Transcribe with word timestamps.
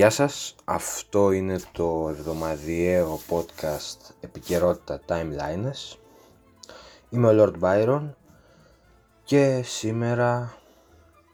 Γεια 0.00 0.10
σας, 0.10 0.54
αυτό 0.64 1.30
είναι 1.30 1.60
το 1.72 2.06
εβδομαδιαίο 2.08 3.20
podcast 3.28 4.14
επικαιρότητα 4.20 5.00
Timelines. 5.08 5.96
Είμαι 7.10 7.28
ο 7.28 7.32
Lord 7.38 7.60
Byron 7.60 8.10
και 9.24 9.62
σήμερα 9.62 10.54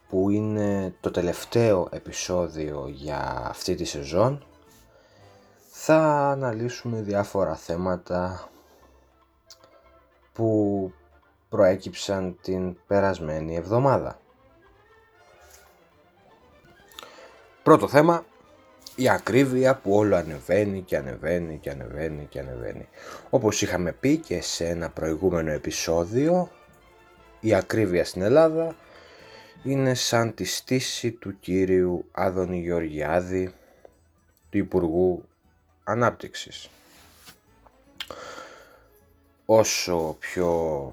που 0.09 0.31
είναι 0.31 0.95
το 1.01 1.11
τελευταίο 1.11 1.89
επεισόδιο 1.91 2.89
για 2.89 3.47
αυτή 3.49 3.75
τη 3.75 3.85
σεζόν 3.85 4.45
θα 5.71 6.31
αναλύσουμε 6.31 7.01
διάφορα 7.01 7.55
θέματα 7.55 8.49
που 10.33 10.93
προέκυψαν 11.49 12.39
την 12.43 12.77
περασμένη 12.87 13.57
εβδομάδα. 13.57 14.19
Πρώτο 17.63 17.89
θέμα, 17.89 18.25
η 18.97 19.09
ακρίβεια 19.09 19.77
που 19.77 19.93
όλο 19.93 20.17
ανεβαίνει 20.17 20.83
και 20.83 20.97
ανεβαίνει 20.97 21.59
και 21.59 21.71
ανεβαίνει 21.71 22.27
και 22.31 22.39
ανεβαίνει. 22.39 22.89
Όπως 23.31 23.63
είχαμε 23.63 23.93
πει 23.93 24.17
και 24.17 24.43
σε 24.43 24.67
ένα 24.67 24.91
προηγούμενο 24.91 25.51
επεισόδιο, 25.51 26.51
η 27.41 27.55
ακρίβεια 27.55 28.05
στην 28.05 28.23
Ελλάδα 28.23 28.77
είναι 29.63 29.95
σαν 29.95 30.35
τη 30.35 30.45
στήση 30.45 31.11
του 31.11 31.39
κύριου 31.41 32.05
Άδωνη 32.13 32.61
Γεωργιάδη, 32.61 33.55
του 34.51 34.59
Υπουργού 34.59 35.25
Ανάπτυξης. 35.85 36.71
Όσο 39.47 40.17
πιο 40.19 40.93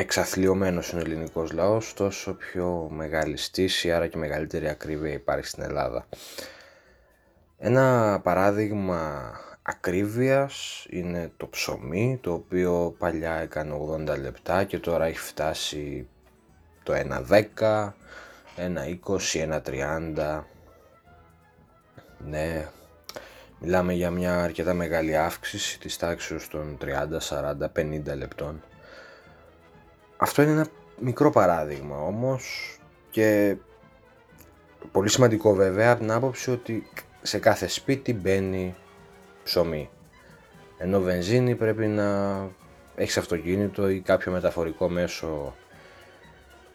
εξαθλειωμένος 0.00 0.90
είναι 0.90 1.00
ο 1.00 1.04
ελληνικός 1.04 1.52
λαός, 1.52 1.94
τόσο 1.94 2.32
πιο 2.34 2.88
μεγάλη 2.90 3.36
στήση, 3.36 3.92
άρα 3.92 4.06
και 4.06 4.16
μεγαλύτερη 4.16 4.68
ακρίβεια 4.68 5.12
υπάρχει 5.12 5.46
στην 5.46 5.62
Ελλάδα. 5.62 6.06
Ένα 7.58 8.20
παράδειγμα 8.22 9.32
ακρίβειας 9.62 10.86
είναι 10.90 11.32
το 11.36 11.46
ψωμί, 11.48 12.18
το 12.22 12.32
οποίο 12.32 12.94
παλιά 12.98 13.32
έκανε 13.32 13.74
80 14.12 14.18
λεπτά 14.20 14.64
και 14.64 14.78
τώρα 14.78 15.04
έχει 15.04 15.18
φτάσει 15.18 16.08
το 16.82 16.92
1.10, 17.28 17.92
1.20, 18.56 19.60
1.30. 20.16 20.42
Ναι, 22.18 22.68
μιλάμε 23.58 23.92
για 23.92 24.10
μια 24.10 24.42
αρκετά 24.42 24.74
μεγάλη 24.74 25.16
αύξηση 25.16 25.80
της 25.80 25.96
τάξης 25.96 26.48
των 26.48 26.78
30, 26.80 26.86
40, 27.18 27.54
50 27.76 28.16
λεπτών. 28.16 28.62
Αυτό 30.20 30.42
είναι 30.42 30.50
ένα 30.50 30.66
μικρό 30.98 31.30
παράδειγμα 31.30 31.96
όμως 31.96 32.76
και 33.10 33.56
πολύ 34.92 35.08
σημαντικό 35.08 35.54
βέβαια 35.54 35.90
από 35.90 36.00
την 36.00 36.10
άποψη 36.10 36.50
ότι 36.50 36.86
σε 37.22 37.38
κάθε 37.38 37.68
σπίτι 37.68 38.14
μπαίνει 38.14 38.74
ψωμί. 39.44 39.90
Ενώ 40.78 41.00
βενζίνη 41.00 41.54
πρέπει 41.54 41.86
να 41.86 42.38
έχεις 42.94 43.16
αυτοκίνητο 43.16 43.88
ή 43.88 44.00
κάποιο 44.00 44.32
μεταφορικό 44.32 44.88
μέσο, 44.88 45.54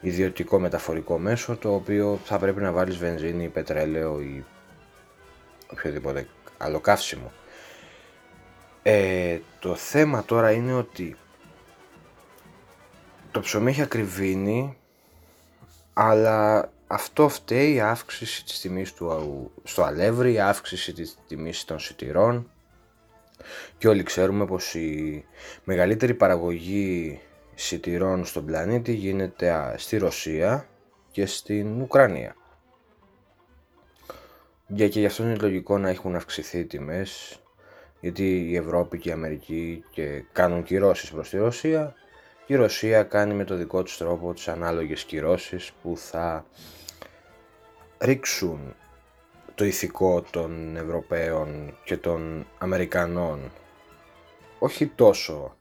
ιδιωτικό 0.02 0.60
μεταφορικό 0.60 1.18
μέσο, 1.18 1.58
το 1.58 1.74
οποίο 1.74 2.20
θα 2.24 2.38
πρέπει 2.38 2.62
να 2.62 2.72
βάλεις 2.72 2.98
βενζίνη 2.98 3.44
ή 3.44 3.48
πετρέλαιο 3.48 4.22
ή 4.22 4.46
οποιοδήποτε 5.72 6.28
άλλο 6.58 6.80
καύσιμο. 6.80 7.32
Ε, 8.84 9.40
το 9.60 9.76
θέμα 9.76 10.24
τώρα 10.24 10.52
είναι 10.52 10.74
ότι 10.74 11.16
το 13.34 13.40
ψωμί 13.40 13.72
έχει 13.72 13.82
ακριβήνει, 13.82 14.78
αλλά 15.94 16.70
αυτό 16.88 17.30
φταίει 17.30 17.74
η 17.74 17.80
αύξηση 17.80 18.46
της 18.46 18.60
τιμής 18.60 18.94
του 18.94 19.52
στο 19.64 19.84
αλεύρι, 19.84 20.34
η 20.34 20.40
αύξηση 20.40 20.94
της 20.94 21.18
τιμής 21.28 21.66
των 21.66 21.80
σιτηρών 21.80 22.52
και 23.78 23.88
όλοι 23.88 24.04
ξέρουμε 24.04 24.46
πως 24.46 24.74
η 24.76 25.26
μεγαλύτερη 25.64 26.14
παραγωγή 26.14 27.20
σιτηρών 27.56 28.26
στον 28.26 28.46
πλανήτη 28.46 28.94
γίνεται 28.94 29.76
στη 29.78 29.98
Ρωσία 29.98 30.68
και 31.12 31.26
στην 31.26 31.82
Ουκρανία. 31.82 32.36
Για 34.68 34.90
και 34.90 35.00
γι' 35.00 35.06
αυτό 35.06 35.24
είναι 35.24 35.36
λογικό 35.36 35.78
να 35.78 35.90
έχουν 35.90 36.16
αυξηθεί 36.16 36.60
οι 36.60 36.66
τιμές 36.66 37.40
γιατί 38.00 38.50
η 38.50 38.56
Ευρώπη 38.56 38.98
και 38.98 39.10
η 39.10 39.12
Αμερική 39.12 39.84
και 39.90 40.24
κάνουν 40.32 40.64
κυρώσεις 40.64 41.12
προς 41.12 41.30
τη 41.30 41.38
Ρωσία 41.38 41.96
η 42.46 42.56
Ρωσία 42.56 43.04
κάνει 43.04 43.34
με 43.34 43.44
το 43.44 43.56
δικό 43.56 43.84
της 43.84 43.98
τρόπο 43.98 44.34
τις 44.34 44.48
ανάλογες 44.48 45.04
κυρώσεις 45.04 45.72
που 45.82 45.98
θα 45.98 46.46
ρίξουν 47.98 48.76
το 49.56 49.66
ηθικό 49.66 50.22
των 50.22 50.78
Ευρωπαίων 50.78 51.78
και 51.84 51.98
των 51.98 52.48
Αμερικανών 52.58 53.52
όχι 54.60 54.88
τόσο 54.88 55.58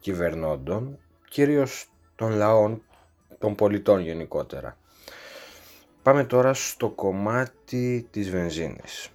κυβερνώντων, 0.00 0.98
κυρίως 1.28 1.90
των 2.16 2.32
λαών, 2.32 2.82
των 3.38 3.54
πολιτών 3.54 4.00
γενικότερα. 4.00 4.76
Πάμε 6.02 6.24
τώρα 6.24 6.54
στο 6.54 6.88
κομμάτι 6.88 8.08
της 8.10 8.30
βενζίνης. 8.30 9.08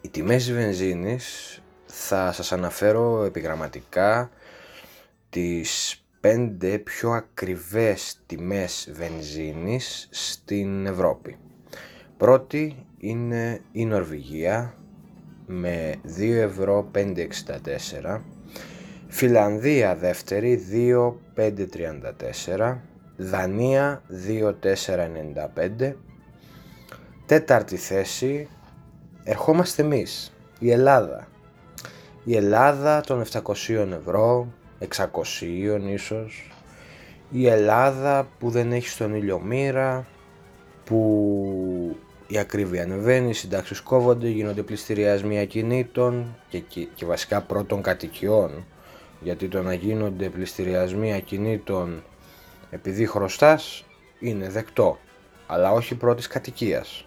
Οι 0.00 0.08
τιμές 0.08 0.44
της 0.44 0.54
βενζίνης 0.54 1.60
θα 1.86 2.32
σας 2.32 2.52
αναφέρω 2.52 3.24
επιγραμματικά 3.24 4.30
τις 5.36 6.04
5 6.20 6.80
πιο 6.84 7.10
ακριβές 7.10 8.20
τιμές 8.26 8.90
βενζίνης 8.92 10.08
στην 10.10 10.86
Ευρώπη. 10.86 11.36
Πρώτη 12.16 12.86
είναι 12.98 13.60
η 13.72 13.84
Νορβηγία 13.84 14.74
με 15.46 15.94
2 16.18 16.20
ευρώ 16.20 16.90
564, 16.94 18.20
Φιλανδία 19.08 19.96
δεύτερη 19.96 20.60
2,534, 21.36 22.78
Δανία 23.16 24.02
2,495, 25.80 25.92
τέταρτη 27.26 27.76
θέση 27.76 28.48
ερχόμαστε 29.24 29.82
εμείς, 29.82 30.32
η 30.58 30.70
Ελλάδα. 30.70 31.28
Η 32.24 32.36
Ελλάδα 32.36 33.00
των 33.00 33.24
700 33.32 33.42
ευρώ 34.00 34.48
600 34.78 35.80
ίσως. 35.86 36.50
Η 37.30 37.46
Ελλάδα 37.46 38.28
που 38.38 38.50
δεν 38.50 38.72
έχει 38.72 38.88
στον 38.88 39.14
ήλιο 39.14 39.40
μοίρα 39.40 40.06
που 40.84 41.96
η 42.26 42.38
ακρίβεια 42.38 42.82
ανεβαίνει, 42.82 43.28
οι 43.28 43.32
συντάξεις 43.32 43.80
κόβονται, 43.80 44.28
γίνονται 44.28 44.62
πληστηριασμοί 44.62 45.38
ακινήτων 45.38 46.36
και, 46.48 46.58
και, 46.94 47.06
βασικά 47.06 47.40
πρώτων 47.40 47.82
κατοικιών. 47.82 48.64
Γιατί 49.20 49.48
το 49.48 49.62
να 49.62 49.74
γίνονται 49.74 50.28
πληστηριασμοί 50.28 51.12
ακινήτων 51.14 52.02
επειδή 52.70 53.06
χρωστάς 53.06 53.84
είναι 54.18 54.48
δεκτό 54.48 54.98
αλλά 55.46 55.72
όχι 55.72 55.94
πρώτης 55.94 56.26
κατοικίας. 56.26 57.06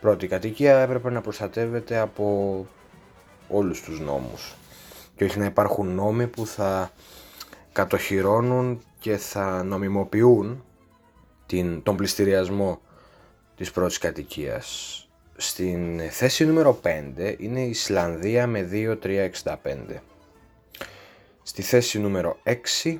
Πρώτη 0.00 0.26
κατοικία 0.26 0.78
έπρεπε 0.78 1.10
να 1.10 1.20
προστατεύεται 1.20 1.98
από 1.98 2.66
όλους 3.48 3.82
τους 3.82 4.00
νόμους 4.00 4.54
και 5.18 5.24
όχι 5.24 5.38
να 5.38 5.44
υπάρχουν 5.44 5.94
νόμοι 5.94 6.26
που 6.26 6.46
θα 6.46 6.92
κατοχυρώνουν 7.72 8.82
και 8.98 9.16
θα 9.16 9.62
νομιμοποιούν 9.62 10.64
την, 11.46 11.82
τον 11.82 11.96
πληστηριασμό 11.96 12.80
της 13.56 13.70
πρώτης 13.70 13.98
κατοικίας. 13.98 15.02
Στην 15.36 16.10
θέση 16.10 16.46
νούμερο 16.46 16.80
5 16.82 17.34
είναι 17.38 17.60
η 17.60 17.68
Ισλανδία 17.68 18.46
με 18.46 18.68
2.365. 18.72 19.56
Στη 21.42 21.62
θέση 21.62 21.98
νούμερο 21.98 22.38
6 22.84 22.98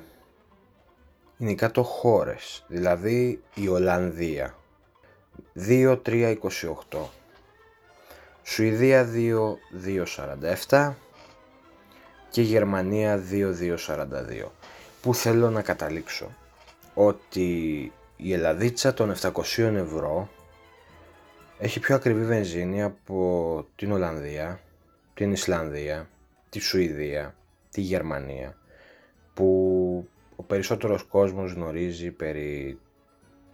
είναι 1.37 1.51
οι 1.51 1.55
κάτω 1.55 1.83
χώρες, 1.83 2.65
δηλαδή 2.67 3.41
η 3.53 3.67
Ολλανδία 3.67 4.55
2.328. 5.67 6.35
Σουηδία 8.43 9.09
2.247 10.69 10.93
και 12.29 12.41
Γερμανία 12.41 13.23
2242. 13.31 14.49
Πού 15.01 15.15
θέλω 15.15 15.49
να 15.49 15.61
καταλήξω. 15.61 16.35
Ότι 16.93 17.91
η 18.15 18.33
Ελλαδίτσα 18.33 18.93
των 18.93 19.15
700 19.21 19.31
ευρώ 19.57 20.29
έχει 21.59 21.79
πιο 21.79 21.95
ακριβή 21.95 22.25
βενζίνη 22.25 22.83
από 22.83 23.65
την 23.75 23.91
Ολλανδία, 23.91 24.59
την 25.13 25.31
Ισλανδία, 25.31 26.09
τη 26.49 26.59
Σουηδία, 26.59 27.35
τη 27.71 27.81
Γερμανία 27.81 28.57
που 29.33 30.07
ο 30.35 30.43
περισσότερος 30.43 31.03
κόσμος 31.03 31.51
γνωρίζει 31.51 32.11
περί 32.11 32.79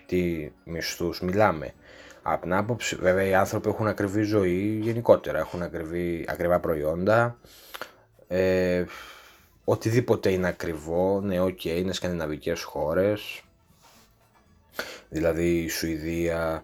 τι 0.06 0.52
μισθούς 0.64 1.22
μιλάμε. 1.22 1.74
Από 2.22 2.42
την 2.42 2.54
άποψη, 2.54 2.96
βέβαια 2.96 3.24
οι 3.26 3.34
άνθρωποι 3.34 3.70
έχουν 3.70 3.88
ακριβή 3.88 4.22
ζωή 4.22 4.80
γενικότερα, 4.82 5.40
έχουν 5.40 5.62
ακριβή, 5.62 6.26
ακριβά 6.28 6.60
προϊόντα, 6.60 7.38
ε, 8.28 8.84
οτιδήποτε 9.64 10.30
είναι 10.32 10.48
ακριβό, 10.48 11.22
ναι, 11.22 11.40
οκ, 11.40 11.60
okay, 11.64 11.66
είναι 11.66 11.94
σκανδιναβικές 11.94 12.64
χώρες, 12.64 13.42
δηλαδή 15.10 15.64
η 15.64 15.68
Σουηδία, 15.70 16.64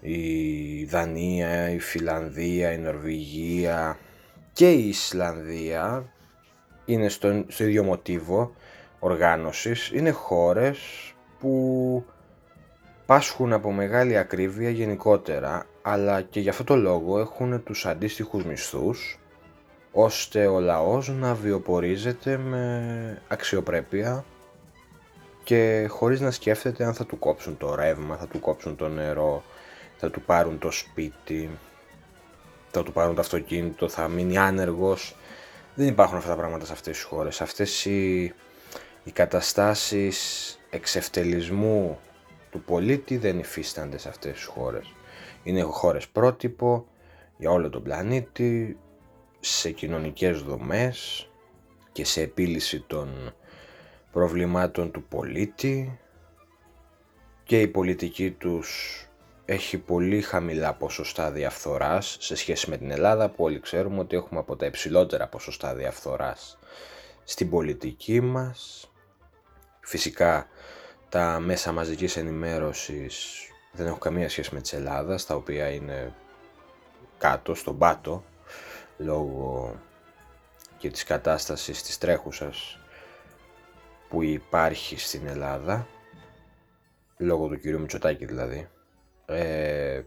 η 0.00 0.84
Δανία, 0.84 1.70
η 1.70 1.78
Φιλανδία, 1.78 2.72
η 2.72 2.78
Νορβηγία 2.78 3.98
και 4.52 4.72
η 4.72 4.88
Ισλανδία 4.88 6.12
είναι 6.84 7.08
στο, 7.08 7.44
στο 7.48 7.64
ίδιο 7.64 7.82
μοτίβο 7.82 8.54
οργάνωσης. 8.98 9.90
Είναι 9.90 10.10
χώρες 10.10 10.78
που 11.38 12.04
πάσχουν 13.06 13.52
από 13.52 13.72
μεγάλη 13.72 14.16
ακρίβεια 14.16 14.70
γενικότερα, 14.70 15.66
αλλά 15.82 16.22
και 16.22 16.40
για 16.40 16.50
αυτό 16.50 16.64
το 16.64 16.76
λόγο 16.76 17.18
έχουν 17.18 17.62
τους 17.62 17.86
αντίστοιχους 17.86 18.44
μισθούς, 18.44 19.18
ώστε 19.96 20.46
ο 20.46 20.60
λαός 20.60 21.08
να 21.08 21.34
βιοπορίζεται 21.34 22.36
με 22.36 23.22
αξιοπρέπεια 23.28 24.24
και 25.44 25.86
χωρίς 25.90 26.20
να 26.20 26.30
σκέφτεται 26.30 26.84
αν 26.84 26.94
θα 26.94 27.06
του 27.06 27.18
κόψουν 27.18 27.56
το 27.56 27.74
ρεύμα, 27.74 28.16
θα 28.16 28.26
του 28.26 28.40
κόψουν 28.40 28.76
το 28.76 28.88
νερό, 28.88 29.42
θα 29.96 30.10
του 30.10 30.20
πάρουν 30.20 30.58
το 30.58 30.70
σπίτι, 30.70 31.50
θα 32.70 32.82
του 32.82 32.92
πάρουν 32.92 33.14
το 33.14 33.20
αυτοκίνητο, 33.20 33.88
θα 33.88 34.08
μείνει 34.08 34.38
άνεργος. 34.38 35.16
Δεν 35.74 35.86
υπάρχουν 35.86 36.16
αυτά 36.16 36.28
τα 36.28 36.36
πράγματα 36.36 36.64
σε 36.64 36.72
αυτές 36.72 36.96
τις 36.96 37.04
χώρες. 37.04 37.40
Αυτές 37.40 37.84
οι, 37.84 38.22
οι 39.04 39.10
καταστάσεις 39.12 40.58
εξευτελισμού 40.70 41.98
του 42.50 42.62
πολίτη 42.62 43.16
δεν 43.16 43.38
υφίστανται 43.38 43.98
σε 43.98 44.08
αυτές 44.08 44.32
τις 44.32 44.44
χώρες. 44.44 44.94
Είναι 45.42 45.60
χώρες 45.62 46.08
πρότυπο 46.08 46.86
για 47.36 47.50
όλο 47.50 47.70
τον 47.70 47.82
πλανήτη, 47.82 48.78
σε 49.46 49.70
κοινωνικές 49.70 50.42
δομές 50.42 51.28
και 51.92 52.04
σε 52.04 52.20
επίλυση 52.20 52.80
των 52.86 53.34
προβλημάτων 54.12 54.90
του 54.90 55.02
πολίτη 55.02 55.98
και 57.44 57.60
η 57.60 57.68
πολιτική 57.68 58.30
τους 58.30 58.98
έχει 59.44 59.78
πολύ 59.78 60.20
χαμηλά 60.20 60.74
ποσοστά 60.74 61.30
διαφθοράς 61.30 62.16
σε 62.20 62.36
σχέση 62.36 62.70
με 62.70 62.76
την 62.76 62.90
Ελλάδα 62.90 63.28
που 63.28 63.44
όλοι 63.44 63.60
ξέρουμε 63.60 63.98
ότι 63.98 64.16
έχουμε 64.16 64.40
από 64.40 64.56
τα 64.56 64.66
υψηλότερα 64.66 65.26
ποσοστά 65.26 65.74
διαφθοράς 65.74 66.58
στην 67.24 67.50
πολιτική 67.50 68.20
μας. 68.20 68.90
Φυσικά 69.80 70.48
τα 71.08 71.40
μέσα 71.40 71.72
μαζικής 71.72 72.16
ενημέρωσης 72.16 73.38
δεν 73.72 73.86
έχουν 73.86 73.98
καμία 73.98 74.28
σχέση 74.28 74.54
με 74.54 74.60
της 74.60 74.72
Ελλάδας, 74.72 75.26
τα 75.26 75.34
οποία 75.34 75.68
είναι 75.68 76.14
κάτω, 77.18 77.54
στον 77.54 77.78
πάτο, 77.78 78.24
λόγω 78.96 79.74
και 80.78 80.90
της 80.90 81.04
κατάστασης 81.04 81.82
της 81.82 81.98
τρέχουσας 81.98 82.78
που 84.08 84.22
υπάρχει 84.22 84.98
στην 84.98 85.26
Ελλάδα, 85.26 85.86
λόγω 87.16 87.48
του 87.48 87.58
κυρίου 87.58 87.80
Μητσοτάκη 87.80 88.24
δηλαδή. 88.24 88.68
Ε, 89.26 90.02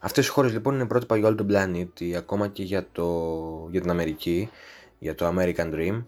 αυτές 0.00 0.26
οι 0.26 0.30
χώρες 0.30 0.52
λοιπόν 0.52 0.74
είναι 0.74 0.86
πρότυπα 0.86 1.16
για 1.16 1.26
όλο 1.26 1.36
τον 1.36 1.46
πλανήτη, 1.46 2.16
ακόμα 2.16 2.48
και 2.48 2.62
για, 2.62 2.86
το, 2.92 3.68
για 3.70 3.80
την 3.80 3.90
Αμερική, 3.90 4.50
για 4.98 5.14
το 5.14 5.28
American 5.28 5.74
Dream, 5.74 6.04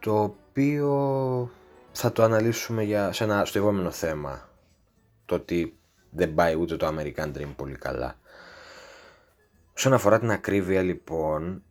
το 0.00 0.22
οποίο 0.22 1.50
θα 1.92 2.12
το 2.12 2.22
αναλύσουμε 2.22 2.82
για, 2.82 3.12
σε 3.12 3.24
ένα, 3.24 3.44
στο 3.44 3.58
επόμενο 3.58 3.90
θέμα. 3.90 4.48
Το 5.24 5.34
ότι 5.34 5.76
δεν 6.10 6.34
πάει 6.34 6.54
ούτε 6.54 6.76
το 6.76 6.86
American 6.86 7.32
Dream 7.36 7.52
πολύ 7.56 7.76
καλά. 7.76 8.18
Όσον 9.76 9.92
αφορά 9.92 10.18
την 10.18 10.30
ακρίβεια 10.30 10.82
λοιπόν, 10.82 11.62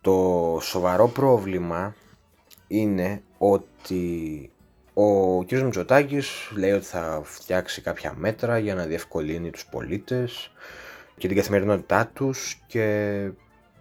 το 0.00 0.58
σοβαρό 0.62 1.08
πρόβλημα 1.08 1.94
είναι 2.66 3.22
ότι 3.38 4.50
ο 4.94 5.44
κ. 5.44 5.52
Μητσοτάκης 5.52 6.50
λέει 6.56 6.70
ότι 6.70 6.84
θα 6.84 7.20
φτιάξει 7.24 7.80
κάποια 7.80 8.14
μέτρα 8.16 8.58
για 8.58 8.74
να 8.74 8.84
διευκολύνει 8.84 9.50
τους 9.50 9.66
πολίτες 9.66 10.52
και 11.16 11.28
την 11.28 11.36
καθημερινότητά 11.36 12.06
τους 12.06 12.62
και 12.66 13.30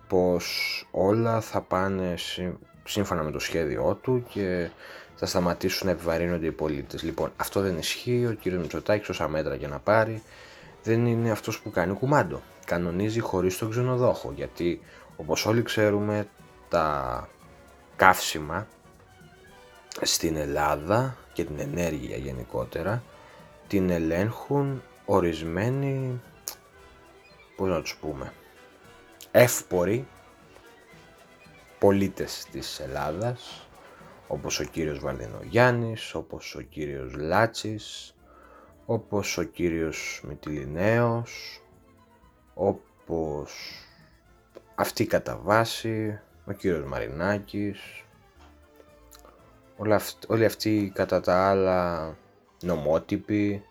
πως 0.07 0.87
όλα 0.91 1.41
θα 1.41 1.61
πάνε 1.61 2.15
σύμφωνα 2.83 3.23
με 3.23 3.31
το 3.31 3.39
σχέδιό 3.39 3.99
του 4.01 4.25
και 4.29 4.69
θα 5.15 5.25
σταματήσουν 5.25 5.87
να 5.87 5.93
επιβαρύνονται 5.93 6.45
οι 6.45 6.51
πολίτες. 6.51 7.03
Λοιπόν, 7.03 7.31
αυτό 7.35 7.61
δεν 7.61 7.77
ισχύει, 7.77 8.25
ο 8.25 8.37
κ. 8.43 8.45
Μητσοτάκης 8.45 9.09
όσα 9.09 9.27
μέτρα 9.27 9.55
για 9.55 9.67
να 9.67 9.79
πάρει 9.79 10.21
δεν 10.83 11.05
είναι 11.05 11.31
αυτός 11.31 11.59
που 11.59 11.71
κάνει 11.71 11.93
κουμάντο. 11.93 12.41
Κανονίζει 12.69 13.19
χωρίς 13.19 13.57
τον 13.57 13.69
ξενοδόχο, 13.69 14.31
γιατί 14.35 14.81
όπως 15.17 15.45
όλοι 15.45 15.61
ξέρουμε 15.61 16.27
τα 16.69 17.27
καύσιμα 17.95 18.67
στην 20.01 20.35
Ελλάδα 20.35 21.17
και 21.33 21.43
την 21.43 21.59
ενέργεια 21.59 22.17
γενικότερα 22.17 23.03
την 23.67 23.89
ελέγχουν 23.89 24.83
ορισμένοι, 25.05 26.21
πώς 27.55 27.69
να 27.69 27.81
τους 27.81 27.95
πούμε, 27.95 28.33
εύποροι 29.31 30.07
πολίτες 31.79 32.45
της 32.51 32.79
Ελλάδας 32.79 33.67
όπως 34.27 34.59
ο 34.59 34.63
κύριος 34.63 34.99
Βαρδινογιάννης, 34.99 36.13
όπως 36.15 36.55
ο 36.55 36.61
κύριος 36.61 37.13
Λάτσης, 37.15 38.15
όπως 38.85 39.37
ο 39.37 39.43
κύριος 39.43 40.21
Μητυλινέος, 40.27 41.58
όπως 42.61 43.51
αυτή 44.75 45.05
κατά 45.05 45.39
βάση, 45.43 46.19
ο 46.45 46.51
κύριος 46.51 46.85
Μαρινάκης, 46.85 48.03
όλοι 50.27 50.45
αυτοί 50.45 50.91
κατά 50.95 51.21
τα 51.21 51.49
άλλα 51.49 52.15
νομότυποι, 52.61 53.63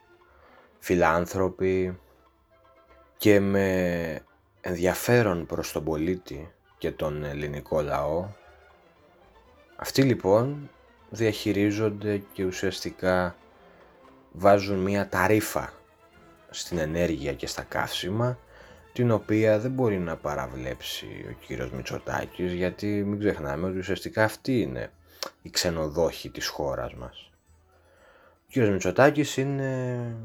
φιλάνθρωποι 0.79 1.99
και 3.17 3.41
με 3.41 4.21
ενδιαφέρον 4.61 5.47
προς 5.47 5.73
τον 5.73 5.85
πολίτη 5.85 6.53
και 6.79 6.91
τον 6.91 7.25
ελληνικό 7.25 7.81
λαό. 7.83 8.29
Αυτοί 9.77 10.03
λοιπόν 10.03 10.71
διαχειρίζονται 11.11 12.23
και 12.33 12.45
ουσιαστικά 12.45 13.37
βάζουν 14.33 14.79
μία 14.79 15.09
ταρίφα 15.09 15.73
στην 16.51 16.79
ενέργεια 16.79 17.35
και 17.35 17.47
στα 17.47 17.63
καύσιμα 17.63 18.39
την 18.99 19.11
οποία 19.11 19.59
δεν 19.59 19.71
μπορεί 19.71 19.99
να 19.99 20.17
παραβλέψει 20.17 21.07
ο 21.29 21.33
κύριος 21.47 21.71
Μητσοτάκης 21.71 22.53
γιατί 22.53 22.87
μην 22.87 23.19
ξεχνάμε 23.19 23.67
ότι 23.67 23.79
ουσιαστικά 23.79 24.25
αυτή 24.25 24.61
είναι 24.61 24.93
οι 25.43 25.51
ξενοδόχοι 25.51 26.31
της 26.31 26.47
χώρας 26.47 26.95
μας. 26.95 27.31
Ο 28.35 28.47
κύριος 28.51 28.71
Μητσοτάκης 28.71 29.37
είναι 29.37 30.17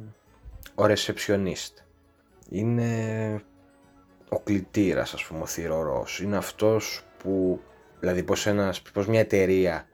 ο 0.75 0.86
ρεσεψιονίστ. 0.86 1.77
Είναι 2.50 3.42
ο 4.30 4.39
κλητήρας, 4.39 5.13
ας 5.13 5.25
πούμε, 5.25 5.42
ο 5.42 5.46
θηρορός. 5.46 6.20
Είναι 6.20 6.38
αυτός 6.38 7.03
που, 7.18 7.62
δηλαδή 8.00 8.24
πως, 8.24 8.48
ένας, 8.48 8.82
πως 8.82 9.08
μια 9.08 9.20
εταιρεία 9.20 9.88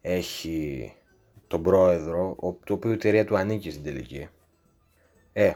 έχει 0.00 0.92
τον 1.46 1.62
πρόεδρο, 1.62 2.36
το 2.64 2.72
οποίο 2.74 2.90
η 2.90 2.94
εταιρεία 2.94 3.24
του 3.24 3.36
ανήκει 3.36 3.70
στην 3.70 3.82
τελική. 3.82 4.28
Ε, 5.32 5.52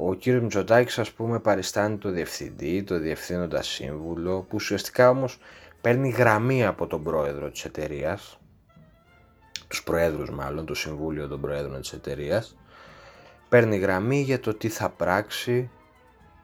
ο 0.00 0.14
κύριος 0.14 0.42
Μητσοτάκης 0.42 0.98
ας 0.98 1.10
πούμε 1.10 1.38
παριστάνει 1.40 1.96
το 1.96 2.10
διευθυντή, 2.10 2.82
το 2.82 2.98
διευθύνοντα 2.98 3.62
σύμβουλο, 3.62 4.40
που 4.40 4.54
ουσιαστικά 4.54 5.10
όμως 5.10 5.38
παίρνει 5.80 6.08
γραμμή 6.08 6.66
από 6.66 6.86
τον 6.86 7.02
πρόεδρο 7.02 7.50
της 7.50 7.64
εταιρείας, 7.64 8.38
τους 9.68 9.82
προέδρους 9.82 10.30
μάλλον, 10.30 10.66
το 10.66 10.74
συμβούλιο 10.74 11.28
των 11.28 11.40
προέδρων 11.40 11.80
της 11.80 11.92
εταιρείας, 11.92 12.56
παίρνει 13.48 13.76
γραμμή 13.76 14.20
για 14.20 14.40
το 14.40 14.54
τι 14.54 14.68
θα 14.68 14.88
πράξει 14.88 15.70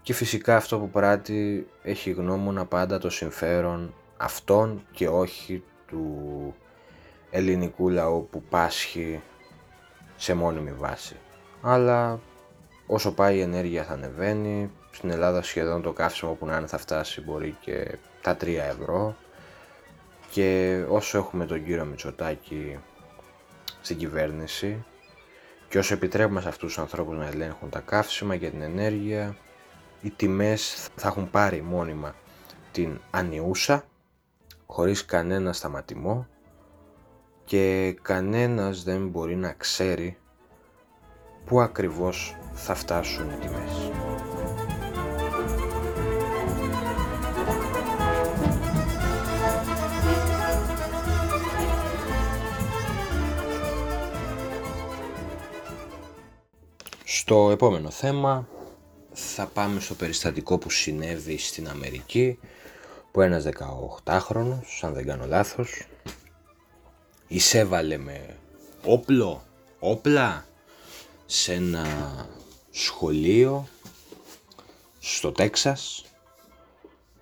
και 0.03 0.13
φυσικά 0.13 0.57
αυτό 0.57 0.79
που 0.79 0.91
πράττει 0.91 1.67
έχει 1.83 2.11
γνώμονα 2.11 2.65
πάντα 2.65 2.99
το 2.99 3.11
συμφέρον 3.11 3.95
αυτών 4.17 4.87
και 4.91 5.09
όχι 5.09 5.63
του 5.87 6.55
ελληνικού 7.31 7.89
λαού 7.89 8.29
που 8.31 8.43
πάσχει 8.43 9.21
σε 10.17 10.35
μόνιμη 10.35 10.73
βάση. 10.73 11.17
Αλλά 11.63 12.21
όσο 12.87 13.13
πάει 13.13 13.37
η 13.37 13.41
ενέργεια 13.41 13.85
θα 13.85 13.93
ανεβαίνει, 13.93 14.71
στην 14.91 15.11
Ελλάδα 15.11 15.43
σχεδόν 15.43 15.83
το 15.83 15.93
καύσιμο 15.93 16.33
που 16.33 16.47
να 16.47 16.57
είναι 16.57 16.67
θα 16.67 16.79
φτάσει 16.79 17.21
μπορεί 17.21 17.57
και 17.61 17.99
τα 18.23 18.37
3 18.41 18.47
ευρώ. 18.47 19.17
Και 20.31 20.81
όσο 20.89 21.19
έχουμε 21.19 21.47
τον 21.47 21.65
κύριο 21.65 21.85
Μητσοτάκη 21.85 22.79
στην 23.81 23.97
κυβέρνηση 23.97 24.85
και 25.69 25.79
όσο 25.79 25.95
επιτρέπουμε 25.95 26.41
σε 26.41 26.49
αυτούς 26.49 26.69
τους 26.69 26.79
ανθρώπους 26.79 27.17
να 27.17 27.27
ελέγχουν 27.27 27.71
τα 27.71 27.81
καύσιμα 27.81 28.37
και 28.37 28.51
την 28.51 28.63
ενέργεια 28.63 29.37
οι 30.01 30.11
τιμές 30.11 30.89
θα 30.97 31.09
έχουν 31.09 31.31
πάρει 31.31 31.63
μόνιμα 31.63 32.15
την 32.73 33.01
ανιούσα 33.11 33.85
χωρίς 34.67 35.05
κανένα 35.05 35.53
σταματημό 35.53 36.27
και 37.45 37.97
κανένας 38.03 38.83
δεν 38.83 39.09
μπορεί 39.09 39.37
να 39.37 39.53
ξέρει 39.53 40.17
πού 41.45 41.61
ακριβώς 41.61 42.37
θα 42.53 42.75
φτάσουν 42.75 43.31
οι 43.31 43.35
τιμές; 43.35 43.91
Στο 57.05 57.51
επόμενο 57.51 57.91
θέμα 57.91 58.49
θα 59.13 59.47
πάμε 59.47 59.81
στο 59.81 59.95
περιστατικό 59.95 60.59
που 60.59 60.71
συνέβη 60.71 61.39
στην 61.39 61.69
Αμερική 61.69 62.39
που 63.13 63.21
ένας 63.21 63.45
18χρονος, 64.05 64.81
αν 64.81 64.93
δεν 64.93 65.07
κάνω 65.07 65.27
λάθος, 65.27 65.87
εισέβαλε 67.27 67.97
με 67.97 68.37
όπλο, 68.85 69.43
όπλα 69.79 70.45
σε 71.27 71.55
ένα 71.55 71.87
σχολείο 72.71 73.69
στο 74.99 75.33
Τέξας 75.33 76.05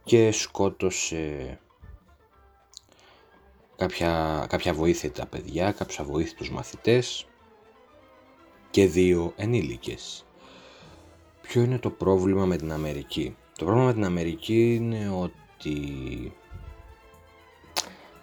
και 0.05 0.33
σκότωσε 0.33 1.59
κάποια, 3.77 4.47
κάποια 4.49 4.75
βοήθεια 4.75 5.11
παιδιά, 5.27 5.73
κάποιους 5.73 5.99
αβοήθητους 5.99 6.51
μαθητές 6.51 7.27
και 8.71 8.87
δύο 8.87 9.33
ενήλικες. 9.37 10.25
Ποιο 11.43 11.63
είναι 11.63 11.79
το 11.79 11.91
πρόβλημα 11.91 12.47
με 12.47 12.57
την 12.57 12.73
Αμερική; 12.73 13.37
Το 13.59 13.65
πρόβλημα 13.65 13.87
με 13.87 13.93
την 13.93 14.05
Αμερική 14.05 14.75
είναι 14.75 15.11
ότι 15.11 15.71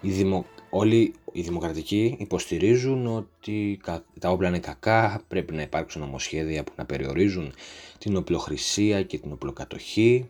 οι 0.00 0.10
δημο... 0.10 0.46
όλοι 0.70 1.14
οι 1.32 1.40
δημοκρατικοί 1.40 2.16
υποστηρίζουν 2.18 3.06
ότι 3.06 3.80
τα 4.20 4.30
όπλα 4.30 4.48
είναι 4.48 4.58
κακά, 4.58 5.24
πρέπει 5.28 5.54
να 5.54 5.62
υπάρξουν 5.62 6.00
νομοσχέδια 6.00 6.64
που 6.64 6.72
να 6.76 6.84
περιορίζουν 6.84 7.52
την 7.98 8.16
οπλοχρησία 8.16 9.02
και 9.02 9.18
την 9.18 9.32
οπλοκατοχή 9.32 10.28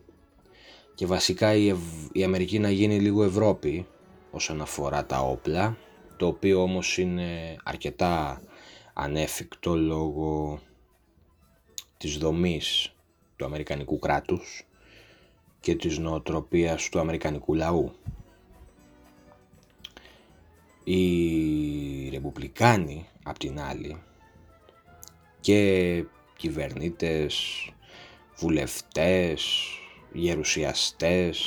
και 0.95 1.05
βασικά 1.05 1.55
η, 1.55 1.75
η 2.11 2.23
Αμερική 2.23 2.59
να 2.59 2.69
γίνει 2.69 2.99
λίγο 2.99 3.23
Ευρώπη 3.23 3.85
όσον 4.31 4.61
αφορά 4.61 5.05
τα 5.05 5.19
όπλα, 5.19 5.77
το 6.17 6.27
οποίο 6.27 6.61
όμως 6.61 6.97
είναι 6.97 7.55
αρκετά 7.63 8.41
ανέφικτο 8.93 9.75
λόγω 9.75 10.59
της 11.97 12.17
δομής 12.17 12.93
του 13.35 13.45
Αμερικανικού 13.45 13.99
κράτους 13.99 14.67
και 15.59 15.75
της 15.75 15.97
νοοτροπίας 15.97 16.89
του 16.89 16.99
Αμερικανικού 16.99 17.53
λαού. 17.53 17.91
Οι 20.83 22.09
Ρεπουμπλικάνοι, 22.09 23.05
απ' 23.23 23.37
την 23.37 23.59
άλλη, 23.59 24.01
και 25.39 26.03
κυβερνήτες, 26.37 27.65
βουλευτές, 28.37 29.65
γερουσιαστές 30.13 31.37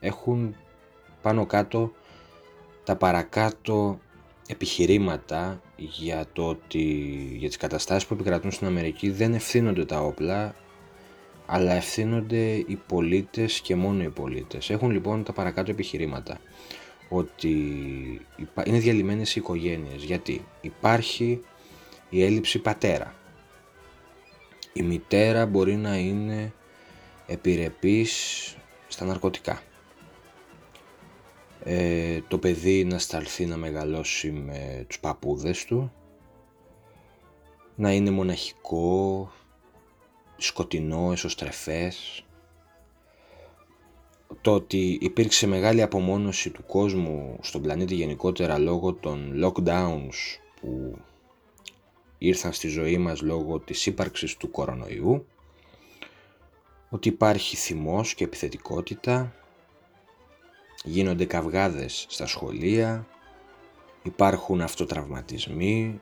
έχουν 0.00 0.56
πάνω 1.22 1.46
κάτω 1.46 1.92
τα 2.84 2.96
παρακάτω 2.96 4.00
επιχειρήματα 4.46 5.62
για 5.76 6.26
το 6.32 6.48
ότι 6.48 6.82
για 7.38 7.48
τις 7.48 7.56
καταστάσεις 7.56 8.08
που 8.08 8.14
επικρατούν 8.14 8.50
στην 8.50 8.66
Αμερική 8.66 9.10
δεν 9.10 9.34
ευθύνονται 9.34 9.84
τα 9.84 10.00
όπλα 10.00 10.54
αλλά 11.46 11.72
ευθύνονται 11.74 12.54
οι 12.54 12.80
πολίτες 12.86 13.60
και 13.60 13.76
μόνο 13.76 14.02
οι 14.02 14.08
πολίτες. 14.08 14.70
Έχουν 14.70 14.90
λοιπόν 14.90 15.24
τα 15.24 15.32
παρακάτω 15.32 15.70
επιχειρήματα 15.70 16.38
ότι 17.12 17.50
είναι 18.64 18.78
διαλυμένες 18.78 19.36
οι 19.36 19.40
οικογένειες 19.40 20.02
γιατί 20.02 20.44
υπάρχει 20.60 21.40
η 22.08 22.24
έλλειψη 22.24 22.58
πατέρα. 22.58 23.14
Η 24.72 24.82
μητέρα 24.82 25.46
μπορεί 25.46 25.76
να 25.76 25.96
είναι 25.96 26.52
επιρρεπής 27.26 28.56
στα 28.88 29.04
ναρκωτικά 29.04 29.62
ε, 31.64 32.20
το 32.28 32.38
παιδί 32.38 32.84
να 32.84 32.98
σταλθεί 32.98 33.46
να 33.46 33.56
μεγαλώσει 33.56 34.30
με 34.30 34.84
τους 34.88 35.00
παππούδες 35.00 35.64
του, 35.64 35.92
να 37.74 37.92
είναι 37.92 38.10
μοναχικό, 38.10 39.32
σκοτεινό, 40.36 41.12
εσωστρεφές, 41.12 42.24
το 44.40 44.54
ότι 44.54 44.98
υπήρξε 45.00 45.46
μεγάλη 45.46 45.82
απομόνωση 45.82 46.50
του 46.50 46.64
κόσμου 46.66 47.38
στον 47.40 47.62
πλανήτη 47.62 47.94
γενικότερα 47.94 48.58
λόγω 48.58 48.92
των 48.92 49.32
lockdowns 49.44 50.38
που 50.60 50.98
ήρθαν 52.18 52.52
στη 52.52 52.68
ζωή 52.68 52.98
μας 52.98 53.20
λόγω 53.20 53.58
της 53.58 53.86
ύπαρξης 53.86 54.36
του 54.36 54.50
κορονοϊού, 54.50 55.26
ότι 56.90 57.08
υπάρχει 57.08 57.56
θυμός 57.56 58.14
και 58.14 58.24
επιθετικότητα, 58.24 59.34
γίνονται 60.84 61.24
καυγάδες 61.24 62.06
στα 62.08 62.26
σχολεία, 62.26 63.06
υπάρχουν 64.02 64.60
αυτοτραυματισμοί 64.60 66.00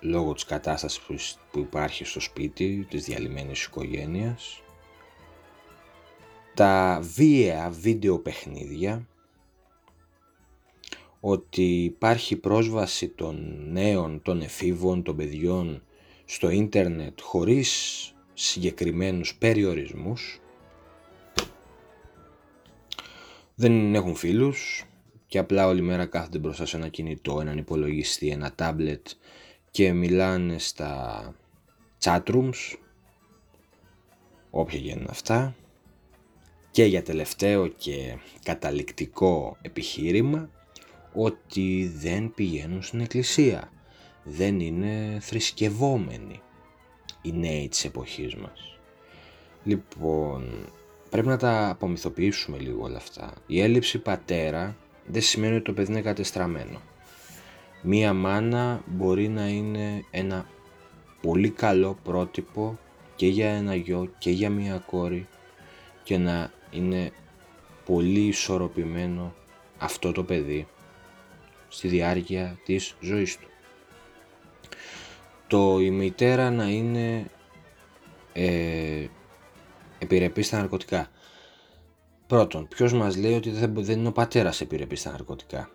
λόγω 0.00 0.32
της 0.32 0.44
κατάστασης 0.44 1.38
που 1.50 1.58
υπάρχει 1.58 2.04
στο 2.04 2.20
σπίτι 2.20 2.86
της 2.90 3.04
διαλυμένης 3.04 3.64
οικογένειας, 3.64 4.62
τα 6.54 7.00
βίαια 7.02 7.70
βίντεο 7.70 8.18
παιχνίδια, 8.18 9.08
ότι 11.20 11.84
υπάρχει 11.84 12.36
πρόσβαση 12.36 13.08
των 13.08 13.64
νέων, 13.70 14.22
των 14.22 14.40
εφήβων, 14.40 15.02
των 15.02 15.16
παιδιών 15.16 15.82
στο 16.24 16.50
ίντερνετ 16.50 17.20
χωρίς 17.20 18.08
συγκεκριμένους 18.34 19.34
περιορισμούς 19.34 20.40
δεν 23.54 23.94
έχουν 23.94 24.14
φίλους 24.14 24.84
και 25.26 25.38
απλά 25.38 25.66
όλη 25.66 25.80
μέρα 25.80 26.06
κάθονται 26.06 26.38
μπροστά 26.38 26.66
σε 26.66 26.76
ένα 26.76 26.88
κινητό, 26.88 27.40
έναν 27.40 27.58
υπολογιστή, 27.58 28.28
ένα 28.28 28.52
τάμπλετ 28.54 29.06
και 29.70 29.92
μιλάνε 29.92 30.58
στα 30.58 31.34
chat 32.02 32.22
rooms, 32.26 32.76
όποια 34.50 34.78
γίνουν 34.78 35.06
αυτά. 35.10 35.54
Και 36.74 36.84
για 36.84 37.02
τελευταίο 37.02 37.66
και 37.66 38.16
καταληκτικό 38.42 39.56
επιχείρημα 39.62 40.50
ότι 41.12 41.92
δεν 41.96 42.32
πηγαίνουν 42.34 42.82
στην 42.82 43.00
εκκλησία. 43.00 43.72
Δεν 44.24 44.60
είναι 44.60 45.18
θρησκευόμενοι 45.20 46.40
οι 47.22 47.32
νέοι 47.32 47.68
της 47.68 47.84
εποχής 47.84 48.34
μας. 48.34 48.78
Λοιπόν, 49.64 50.68
Πρέπει 51.14 51.28
να 51.28 51.36
τα 51.36 51.68
απομυθοποιήσουμε 51.68 52.58
λίγο 52.58 52.84
όλα 52.84 52.96
αυτά. 52.96 53.32
Η 53.46 53.60
έλλειψη 53.60 53.98
πατέρα 53.98 54.76
δεν 55.06 55.22
σημαίνει 55.22 55.54
ότι 55.54 55.64
το 55.64 55.72
παιδί 55.72 55.92
είναι 55.92 56.00
κατεστραμμένο. 56.00 56.80
Μία 57.82 58.12
μάνα 58.12 58.82
μπορεί 58.86 59.28
να 59.28 59.48
είναι 59.48 60.04
ένα 60.10 60.46
πολύ 61.20 61.50
καλό 61.50 61.98
πρότυπο 62.02 62.78
και 63.16 63.26
για 63.26 63.48
ένα 63.48 63.74
γιο 63.74 64.10
και 64.18 64.30
για 64.30 64.50
μία 64.50 64.82
κόρη 64.86 65.26
και 66.02 66.18
να 66.18 66.52
είναι 66.74 67.12
πολύ 67.84 68.26
ισορροπημένο 68.26 69.34
αυτό 69.78 70.12
το 70.12 70.24
παιδί 70.24 70.66
στη 71.68 71.88
διάρκεια 71.88 72.58
της 72.64 72.96
ζωής 73.00 73.38
του. 73.38 73.48
Το 75.46 75.80
η 75.80 75.90
μητέρα 75.90 76.50
να 76.50 76.68
είναι 76.68 77.30
ε, 78.32 79.06
επιρρεπεί 79.98 80.42
στα 80.42 80.58
ναρκωτικά. 80.58 81.08
Πρώτον, 82.26 82.68
ποιος 82.68 82.92
μας 82.92 83.16
λέει 83.16 83.34
ότι 83.34 83.50
δεν 83.50 83.98
είναι 83.98 84.08
ο 84.08 84.12
πατέρας 84.12 84.60
επιρρεπής 84.60 85.00
στα 85.00 85.10
ναρκωτικά; 85.10 85.70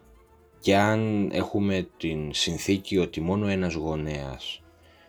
Και 0.59 0.75
αν 0.77 1.29
έχουμε 1.31 1.87
την 1.97 2.33
συνθήκη 2.33 2.97
ότι 2.97 3.21
μόνο 3.21 3.47
ένας 3.47 3.73
γονέας 3.73 4.61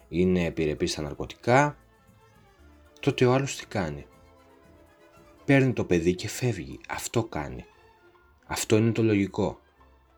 είναι 0.08 0.44
επιρρεπής 0.44 0.92
στα 0.92 1.02
ναρκωτικά, 1.02 1.76
τότε 3.00 3.24
ο 3.24 3.32
άλλος 3.32 3.56
τι 3.56 3.66
κάνει; 3.66 4.06
Παίρνει 5.50 5.72
το 5.72 5.84
παιδί 5.84 6.14
και 6.14 6.28
φεύγει. 6.28 6.80
Αυτό 6.88 7.24
κάνει. 7.24 7.64
Αυτό 8.46 8.76
είναι 8.76 8.92
το 8.92 9.02
λογικό. 9.02 9.60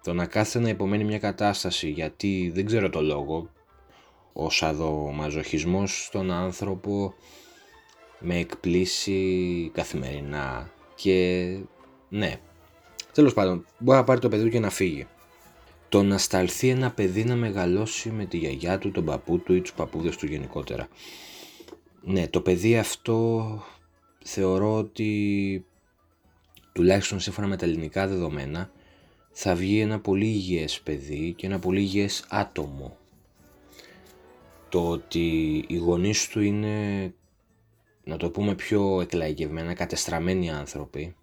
Το 0.03 0.13
να 0.13 0.27
κάθεται 0.27 0.65
να 0.65 0.69
υπομένει 0.71 1.05
μια 1.05 1.19
κατάσταση 1.19 1.91
γιατί 1.91 2.51
δεν 2.55 2.67
ξέρω 2.67 2.91
το 2.91 3.03
λόγο, 3.03 3.51
ο 4.33 4.51
σαδομαζοχισμός 4.51 6.05
στον 6.05 6.31
άνθρωπο 6.31 7.15
με 8.19 8.39
εκπλήσει 8.39 9.71
καθημερινά 9.75 10.71
και 10.95 11.59
ναι. 12.09 12.37
Τέλος 13.13 13.35
πάντων, 13.35 13.67
μπορεί 13.79 13.99
να 13.99 14.05
πάρει 14.05 14.21
το 14.21 14.29
παιδί 14.29 14.45
του 14.45 14.51
και 14.51 14.61
να 14.61 14.71
φύγει. 14.71 15.07
Το 15.89 16.03
να 16.03 16.19
σταλθεί 16.19 16.69
ένα 16.69 16.91
παιδί 16.91 17.25
να 17.25 17.35
μεγαλώσει 17.35 18.11
με 18.11 18.25
τη 18.25 18.37
γιαγιά 18.37 18.79
του, 18.79 18.91
τον 18.91 19.05
παππού 19.05 19.39
του 19.39 19.55
ή 19.55 19.61
τους 19.61 19.73
παππούδες 19.73 20.17
του 20.17 20.27
γενικότερα. 20.27 20.89
Ναι, 22.03 22.29
το 22.29 22.41
παιδί 22.41 22.79
αυτό 22.79 23.43
θεωρώ 24.25 24.77
ότι 24.77 25.65
τουλάχιστον 26.73 27.21
σύμφωνα 27.21 27.47
με 27.47 27.57
τα 27.57 27.65
ελληνικά 27.65 28.07
δεδομένα 28.07 28.71
θα 29.31 29.55
βγει 29.55 29.81
ένα 29.81 30.01
πολύ 30.01 30.27
υγιές 30.27 30.81
παιδί 30.81 31.33
και 31.37 31.47
ένα 31.47 31.59
πολύ 31.59 31.81
υγιές 31.81 32.25
άτομο. 32.29 32.97
Το 34.69 34.89
ότι 34.89 35.57
οι 35.69 35.77
γονείς 35.77 36.29
του 36.29 36.41
είναι 36.41 37.15
να 38.05 38.17
το 38.17 38.31
πούμε 38.31 38.55
πιο 38.55 39.01
εκλαϊκευμένα, 39.01 39.75
κατεστραμμένοι 39.75 40.51
άνθρωποι, 40.51 41.17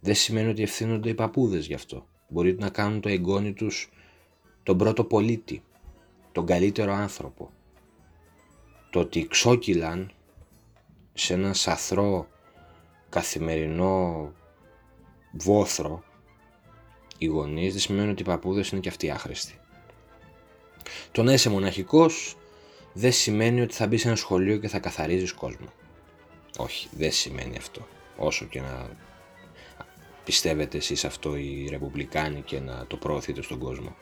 δεν 0.00 0.14
σημαίνει 0.14 0.48
ότι 0.48 0.62
ευθύνονται 0.62 1.08
οι 1.08 1.14
παππούδες 1.14 1.66
γι' 1.66 1.74
αυτό. 1.74 2.06
Μπορεί 2.28 2.56
να 2.58 2.68
κάνουν 2.68 3.00
το 3.00 3.08
εγγόνι 3.08 3.52
τους 3.52 3.90
τον 4.62 4.78
πρώτο 4.78 5.04
πολίτη, 5.04 5.62
τον 6.32 6.46
καλύτερο 6.46 6.92
άνθρωπο. 6.92 7.50
το 8.90 9.00
ότι 9.00 9.26
ξόκυλαν 9.26 10.12
σε 11.14 11.34
ένα 11.34 11.52
σαθρό 11.52 12.28
καθημερινό 13.08 14.32
βόθρο 15.32 16.04
οι 17.18 17.26
γονείς 17.26 17.72
δεν 17.72 17.80
σημαίνει 17.80 18.10
ότι 18.10 18.22
οι 18.22 18.24
παππούδες 18.24 18.68
είναι 18.68 18.80
και 18.80 18.88
αυτοί 18.88 19.10
άχρηστοι. 19.10 19.58
Το 21.12 21.22
να 21.22 21.32
είσαι 21.32 21.50
μοναχικός 21.50 22.36
δεν 22.92 23.12
σημαίνει 23.12 23.60
ότι 23.60 23.74
θα 23.74 23.86
μπεις 23.86 24.00
σε 24.00 24.06
ένα 24.08 24.16
σχολείο 24.16 24.56
και 24.56 24.68
θα 24.68 24.78
καθαρίζεις 24.78 25.32
κόσμο. 25.32 25.72
Όχι, 26.58 26.88
δεν 26.96 27.12
σημαίνει 27.12 27.56
αυτό. 27.56 27.86
Όσο 28.16 28.44
και 28.44 28.60
να 28.60 28.88
πιστεύετε 30.24 30.76
εσείς 30.76 31.04
αυτό 31.04 31.36
οι 31.36 31.66
Ρεπουμπλικάνοι 31.70 32.42
και 32.42 32.60
να 32.60 32.86
το 32.86 32.96
προωθείτε 32.96 33.42
στον 33.42 33.58
κόσμο. 33.58 33.96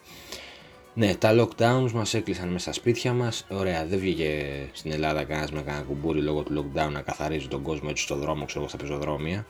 Ναι, 0.95 1.15
τα 1.15 1.35
lockdowns 1.39 1.91
μας 1.93 2.15
έκλεισαν 2.15 2.49
μέσα 2.49 2.59
στα 2.59 2.73
σπίτια 2.73 3.13
μας. 3.13 3.47
Ωραία, 3.51 3.87
δεν 3.87 3.99
βγήκε 3.99 4.53
στην 4.73 4.93
Ελλάδα 4.93 5.25
κανένας 5.25 5.53
με 5.53 5.63
κανένα 5.63 5.85
κουμπούρι 5.85 6.21
λόγω 6.21 6.43
του 6.43 6.53
lockdown 6.53 6.91
να 6.91 7.01
καθαρίζει 7.01 7.49
τον 7.49 7.63
κόσμο 7.63 7.89
έτσι 7.91 8.03
στο 8.03 8.17
δρόμο, 8.17 8.45
ξέρω 8.45 8.69
στα 8.69 8.77
πεζοδρόμια. 8.77 9.47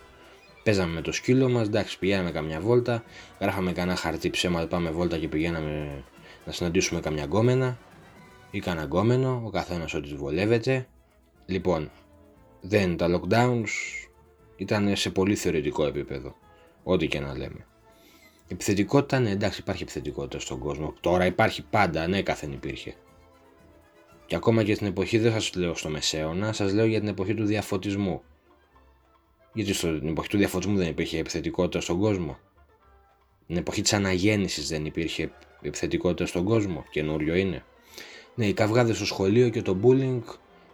Παίζαμε 0.62 0.92
με 0.92 1.00
το 1.00 1.12
σκύλο 1.12 1.48
μας, 1.48 1.66
εντάξει, 1.66 1.98
πηγαίναμε 1.98 2.30
καμιά 2.30 2.60
βόλτα, 2.60 3.02
γράφαμε 3.40 3.72
κανένα 3.72 3.96
χαρτί 3.96 4.30
ψέμα, 4.30 4.66
πάμε 4.66 4.90
βόλτα 4.90 5.18
και 5.18 5.28
πηγαίναμε 5.28 6.04
να 6.46 6.52
συναντήσουμε 6.52 7.00
καμιά 7.00 7.24
γκόμενα 7.24 7.78
ή 8.50 8.58
κανένα 8.58 8.84
γκόμενο, 8.84 9.42
ο 9.44 9.50
καθένας 9.50 9.94
ό,τι 9.94 10.08
του 10.08 10.16
βολεύεται. 10.16 10.86
Λοιπόν, 11.46 11.90
δεν 12.60 12.96
τα 12.96 13.20
lockdowns 13.20 13.68
ήταν 14.56 14.96
σε 14.96 15.10
πολύ 15.10 15.34
θεωρητικό 15.34 15.86
επίπεδο, 15.86 16.36
ό,τι 16.82 17.06
και 17.06 17.20
να 17.20 17.36
λέμε. 17.36 17.66
Επιθετικότητα, 18.52 19.20
ναι, 19.20 19.30
εντάξει, 19.30 19.60
υπάρχει 19.60 19.82
επιθετικότητα 19.82 20.38
στον 20.38 20.58
κόσμο. 20.58 20.94
Τώρα 21.00 21.26
υπάρχει 21.26 21.62
πάντα, 21.62 22.06
ναι, 22.06 22.22
πάντα 22.22 22.52
υπήρχε. 22.52 22.94
Και 24.26 24.36
ακόμα 24.36 24.62
και 24.62 24.74
στην 24.74 24.86
εποχή, 24.86 25.18
δεν 25.18 25.32
σας 25.32 25.54
λέω 25.54 25.74
στο 25.74 25.88
μεσαίωνα, 25.88 26.52
σας 26.52 26.72
λέω 26.72 26.86
για 26.86 26.98
την 27.00 27.08
εποχή 27.08 27.34
του 27.34 27.44
διαφωτισμού. 27.44 28.22
Γιατί 29.52 29.72
στην 29.72 30.08
εποχή 30.08 30.28
του 30.28 30.36
διαφωτισμού 30.36 30.76
δεν 30.76 30.88
υπήρχε 30.88 31.18
επιθετικότητα 31.18 31.80
στον 31.80 31.98
κόσμο. 31.98 32.38
Στην 33.44 33.56
εποχή 33.56 33.82
της 33.82 33.92
αναγέννησης 33.92 34.68
δεν 34.68 34.84
υπήρχε 34.86 35.30
επιθετικότητα 35.62 36.26
στον 36.26 36.44
κόσμο. 36.44 36.84
Καινούριο 36.90 37.34
είναι. 37.34 37.64
Ναι, 38.34 38.46
οι 38.46 38.52
καυγάδες 38.52 38.96
στο 38.96 39.06
σχολείο 39.06 39.48
και 39.48 39.62
το 39.62 39.76
bullying, 39.82 40.22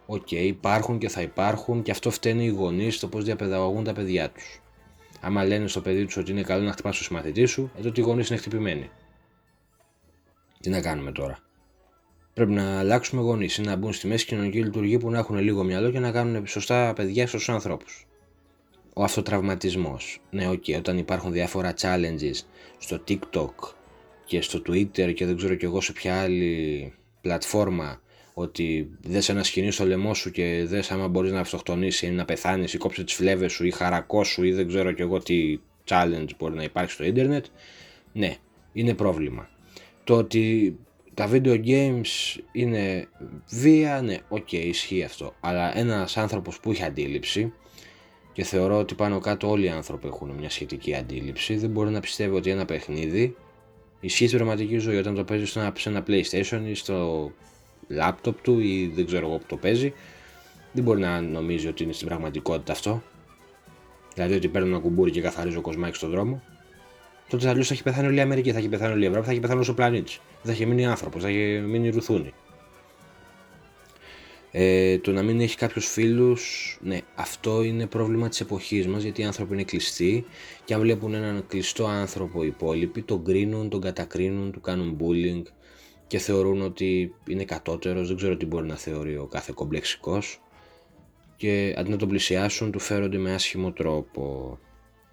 οκ, 0.05 0.27
okay, 0.31 0.33
υπάρχουν 0.33 0.97
και 0.97 1.09
θα 1.09 1.21
υπάρχουν 1.21 1.81
και 1.81 1.91
αυτό 1.91 2.11
φταίνε 2.11 2.45
οι 2.45 2.49
γονείς 2.49 2.95
στο 2.95 3.07
πώς 3.07 3.23
διαπαιδαγωγούν 3.23 3.83
τα 3.83 3.93
παιδιά 3.93 4.29
τους. 4.29 4.61
Άμα 5.21 5.43
λένε 5.43 5.67
στο 5.67 5.81
παιδί 5.81 6.05
τους 6.05 6.17
ότι 6.17 6.31
είναι 6.31 6.41
καλό 6.41 6.63
να 6.63 6.71
χτυπάς 6.71 6.97
το 6.97 7.03
συμμαθητή 7.03 7.45
σου, 7.45 7.71
ε, 7.77 7.81
τότε 7.81 8.01
οι 8.01 8.03
γονείς 8.03 8.23
είναι 8.29 8.37
χτυπημένοι. 8.37 8.89
Τι 10.59 10.69
να 10.69 10.81
κάνουμε 10.81 11.11
τώρα; 11.11 11.39
Πρέπει 12.33 12.51
να 12.51 12.79
αλλάξουμε 12.79 13.21
γονείς 13.21 13.49
ή 13.57 13.61
να 13.61 13.75
μπουν 13.75 13.93
στη 13.93 14.07
μέση 14.07 14.25
κοινωνικοί 14.25 14.63
λειτουργοί 14.63 14.99
που 14.99 15.09
να 15.09 15.17
έχουν 15.17 15.37
λίγο 15.37 15.63
μυαλό 15.63 15.91
και 15.91 15.99
να 15.99 16.11
κάνουν 16.11 16.47
σωστά 16.47 16.93
παιδιά 16.95 17.27
σωστούς 17.27 17.49
ανθρώπους. 17.49 18.07
Ο 18.93 19.03
αυτοτραυματισμός. 19.03 20.21
Ναι, 20.29 20.47
OK, 20.47 20.63
okay, 20.67 20.75
όταν 20.77 20.97
υπάρχουν 20.97 21.31
διάφορα 21.31 21.73
challenges 21.81 22.41
στο 22.77 23.03
TikTok 23.07 23.53
και 24.25 24.41
στο 24.41 24.61
Twitter 24.67 25.13
και 25.13 25.25
δεν 25.25 25.37
ξέρω 25.37 25.55
κι 25.55 25.65
εγώ 25.65 25.81
σε 25.81 25.91
ποια 25.91 26.21
άλλη 26.21 26.93
πλατφόρμα 27.21 28.01
ότι 28.39 28.89
δέσε 29.01 29.29
ένα 29.29 29.43
σκοινί 29.43 29.71
στο 29.71 29.85
λαιμό 29.85 30.13
σου 30.13 30.31
και 30.31 30.65
δες 30.67 30.91
άμα 30.91 31.07
μπορείς 31.07 31.31
να 31.31 31.39
αυτοκτονήσεις 31.39 32.05
ή 32.05 32.09
να 32.09 32.25
πεθάνεις 32.25 32.73
ή 32.73 32.77
κόψε 32.77 33.03
τις 33.03 33.13
φλέβες 33.13 33.51
σου 33.51 33.65
ή 33.65 33.71
χαρακώσου 33.71 34.43
ή 34.43 34.51
δεν 34.51 34.67
ξέρω 34.67 34.91
κι 34.91 35.01
εγώ 35.01 35.19
τι 35.19 35.59
challenge 35.87 36.29
μπορεί 36.37 36.55
να 36.55 36.63
υπάρχει 36.63 36.91
στο 36.91 37.03
ίντερνετ 37.03 37.45
ναι, 38.13 38.35
είναι 38.73 38.93
πρόβλημα. 38.93 39.49
Το 40.03 40.17
ότι 40.17 40.75
τα 41.13 41.29
video 41.31 41.65
games 41.65 42.39
είναι 42.51 43.07
βία, 43.49 44.01
ναι, 44.01 44.17
OK, 44.29 44.47
okay, 44.51 44.63
ισχύει 44.65 45.03
αυτό. 45.03 45.33
Αλλά 45.39 45.77
ένας 45.77 46.17
άνθρωπος 46.17 46.59
που 46.59 46.71
έχει 46.71 46.83
αντίληψη 46.83 47.53
και 48.33 48.43
θεωρώ 48.43 48.77
ότι 48.77 48.95
πάνω 48.95 49.19
κάτω 49.19 49.49
όλοι 49.49 49.65
οι 49.65 49.69
άνθρωποι 49.69 50.07
έχουν 50.07 50.29
μια 50.29 50.49
σχετική 50.49 50.95
αντίληψη 50.95 51.55
δεν 51.55 51.69
μπορεί 51.69 51.89
να 51.89 51.99
πιστεύει 51.99 52.35
ότι 52.35 52.49
ένα 52.49 52.65
παιχνίδι 52.65 53.35
ισχύει 53.99 54.25
στην 54.25 54.37
πραγματική 54.37 54.77
ζωή. 54.77 54.97
Όταν 54.97 55.15
το 55.15 55.23
παίζεις 55.23 55.49
σε 55.49 55.89
ένα 55.89 56.03
PlayStation 56.07 56.61
ή 56.67 56.73
στο 56.73 57.31
λάπτοπ 57.89 58.41
του 58.41 58.59
ή 58.59 58.91
δεν 58.95 59.05
ξέρω 59.05 59.27
εγώ 59.27 59.37
που 59.37 59.45
το 59.47 59.55
παίζεις, 59.55 59.93
δεν 60.71 60.83
μπορεί 60.83 60.99
να 60.99 61.21
νομίζει 61.21 61.67
ότι 61.67 61.83
είναι 61.83 61.93
στην 61.93 62.07
πραγματικότητα 62.07 62.71
αυτό. 62.71 63.03
Δηλαδή 64.13 64.35
ότι 64.35 64.47
παίρνω 64.47 64.67
ένα 64.67 64.79
κουμπούρι 64.79 65.11
και 65.11 65.21
καθαρίζω 65.21 65.61
κοσμάκι 65.61 65.95
στον 65.95 66.09
δρόμο. 66.09 66.41
Τότε 67.29 67.49
αλλιώς 67.49 67.67
θα 67.67 67.73
έχει 67.73 67.83
πεθάνει 67.83 68.07
όλη 68.07 68.17
η 68.17 68.21
Αμερική, 68.21 68.51
θα 68.51 68.57
έχει 68.57 68.69
πεθάνει 68.69 68.93
όλη 68.93 69.03
η 69.03 69.07
Ευρώπη, 69.07 69.25
θα 69.25 69.31
έχει 69.31 69.39
πεθάνει 69.39 69.57
όλος 69.57 69.69
ο 69.69 69.73
πλανήτης. 69.73 70.19
Δεν 70.41 70.45
θα 70.45 70.51
έχει 70.51 70.65
μείνει 70.65 70.85
άνθρωπος, 70.85 71.21
θα 71.21 71.27
έχει 71.27 71.59
μείνει 71.59 71.89
ρουθούνη. 71.89 72.33
Ε, 74.51 74.97
το 74.97 75.11
να 75.11 75.21
μην 75.21 75.39
έχει 75.41 75.57
κάποιους 75.57 75.87
φίλους, 75.87 76.77
ναι, 76.81 76.99
αυτό 77.15 77.63
είναι 77.63 77.85
πρόβλημα 77.85 78.29
της 78.29 78.41
εποχής 78.41 78.87
μας 78.87 79.03
γιατί 79.03 79.21
οι 79.21 79.23
άνθρωποι 79.23 79.53
είναι 79.53 79.63
κλειστοί 79.63 80.25
και 80.65 80.73
αν 80.73 80.79
βλέπουν 80.81 81.13
έναν 81.13 81.45
κλειστό 81.47 81.85
άνθρωπο 81.85 82.43
οι 82.43 82.47
υπόλοιποι, 82.47 83.01
τον 83.01 83.23
κρίνουν, 83.23 83.69
τον 83.69 83.81
κατακρίνουν, 83.81 84.51
του 84.51 84.61
κάνουν 84.61 84.97
bullying 84.99 85.43
και 86.09 86.17
θεωρούν 86.17 86.61
ότι 86.61 87.15
είναι 87.27 87.45
κατώτερος, 87.45 88.07
δεν 88.07 88.17
ξέρω 88.17 88.37
τι 88.37 88.45
μπορεί 88.45 88.67
να 88.67 88.75
θεωρεί 88.75 89.17
ο 89.17 89.25
κάθε 89.25 89.51
κομπλεξικός 89.55 90.41
και 91.35 91.75
αντί 91.77 91.89
να 91.89 91.97
τον 91.97 92.07
πλησιάσουν 92.07 92.71
του 92.71 92.79
φέρονται 92.79 93.17
με 93.17 93.33
άσχημο 93.33 93.71
τρόπο. 93.71 94.57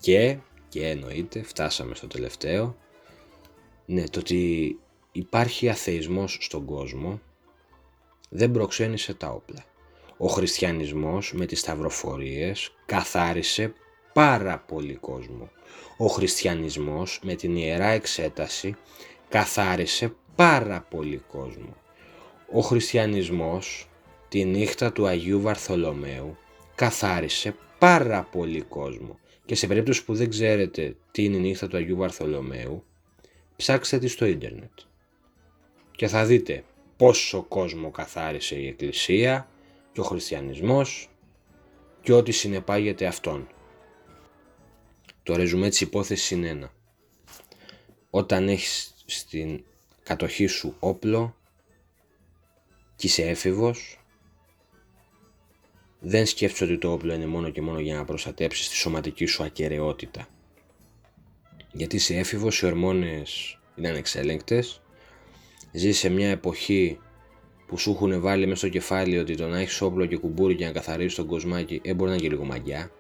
Και, 0.01 0.39
και 0.69 0.89
εννοείται, 0.89 1.43
φτάσαμε 1.43 1.95
στο 1.95 2.07
τελευταίο, 2.07 2.77
ναι, 3.87 4.09
το 4.09 4.19
ότι 4.19 4.79
υπάρχει 5.13 5.69
αθεισμός 5.69 6.39
στον 6.41 6.65
κόσμο 6.65 7.21
δεν 8.29 8.51
προξένησε 8.51 9.15
τα 9.15 9.29
όπλα. 9.29 9.65
Ο 10.17 10.27
χριστιανισμός 10.27 11.33
με 11.35 11.47
τις 11.47 11.61
σταυροφορίες 11.61 12.75
καθάρισε 12.87 13.73
πάρα 14.13 14.59
πολύ 14.59 14.95
κόσμο. 14.95 15.51
Ο 15.97 16.07
χριστιανισμός 16.07 17.21
με 17.23 17.35
την 17.35 17.57
Ιερά 17.57 17.89
Εξέταση 17.89 18.77
καθάρισε 19.29 20.15
πάρα 20.37 20.81
πολύ 20.91 21.23
κόσμο. 21.29 21.77
Ο 22.53 22.61
χριστιανισμός 22.61 23.89
τη 24.29 24.45
νύχτα 24.45 24.93
του 24.93 25.07
Αγίου 25.07 25.41
Βαρθολομαίου 25.41 26.37
καθάρισε 26.75 27.57
πάρα 27.79 28.23
πολύ 28.23 28.61
κόσμο 28.61 29.19
και 29.45 29.55
σε 29.55 29.67
περίπτωση 29.67 30.05
που 30.05 30.15
δεν 30.15 30.31
ξέρετε 30.31 30.97
τι 31.11 31.25
είναι 31.25 31.37
η 31.37 31.41
νύχτα 31.41 31.69
του 31.69 31.77
Αγίου 31.77 31.97
Βαρθολομαίου 31.97 32.85
ψάξτε 33.57 33.99
τη 33.99 34.09
στο 34.09 34.27
ίντερνετ 34.27 34.71
και 35.91 36.09
θα 36.09 36.25
δείτε 36.25 36.65
πόσο 36.97 37.43
κόσμο 37.43 37.91
καθάρισε 37.91 38.55
η 38.55 38.67
Εκκλησία 38.67 39.49
και 39.93 40.01
ο 40.01 40.05
χριστιανισμός 40.05 41.09
και 42.03 42.13
ό,τι 42.13 42.33
συνεπάγεται 42.33 43.07
αυτόν. 43.07 43.49
Το 45.23 45.37
ρεζουμέ 45.37 45.69
της 45.69 45.81
υπόθεσης 45.81 46.31
είναι 46.31 46.49
ένα. 46.49 46.73
Όταν 48.11 48.49
έχεις 48.49 48.95
στην 49.07 49.65
κατοχή 50.07 50.47
σου 50.47 50.77
όπλο 50.79 51.37
και 52.97 53.07
είσαι 53.07 53.23
έφηβος. 53.23 54.01
Δεν 56.01 56.27
σκέφτεσαι 56.27 56.65
ότι 56.65 56.79
το 56.79 56.93
όπλο 56.93 57.15
είναι 57.15 57.27
μόνο 57.27 57.51
και 57.51 57.63
μόνο 57.63 57.81
για 57.81 57.97
να 57.97 58.05
προστατέψεις 58.05 58.69
τη 58.69 58.77
σωματική 58.77 59.27
σου 59.27 59.45
ακαιρεότητα. 59.45 60.29
Γιατί 61.73 61.97
είσαι 61.97 62.17
έφηβος, 62.17 62.61
οι 62.61 62.67
ορμόνες 62.67 63.59
είναι 63.77 63.89
ανεξέλεγκτες, 63.89 64.83
ζεις 65.73 65.99
σε 65.99 66.09
μια 66.09 66.31
εποχή 66.31 66.99
που 67.67 67.79
σου 67.79 67.91
έχουν 67.91 68.21
βάλει 68.21 68.45
μέσα 68.47 68.57
στο 68.59 68.69
κεφάλι 68.69 69.19
ότι 69.19 69.35
το 69.37 69.47
να 69.47 69.59
έχεις 69.59 69.81
όπλο 69.81 70.07
και 70.07 70.17
κουμπούρι 70.17 70.55
και 70.55 70.65
να 70.65 70.73
καθαρίσει 70.73 71.17
τον 71.17 71.27
κοσμάκι 71.27 71.81
ε, 71.85 71.95
μπορεί 71.95 72.11
να 72.11 72.17
είναι 72.17 72.25
και 72.25 72.31
λίγο 72.31 72.45
μαγιά. 72.45 72.91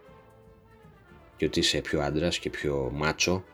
Και 1.37 1.45
ότι 1.45 1.59
είσαι 1.59 1.81
πιο 1.81 2.01
άντρας 2.01 2.39
και 2.39 2.51
πιο 2.51 2.91
μάτσο. 2.95 3.45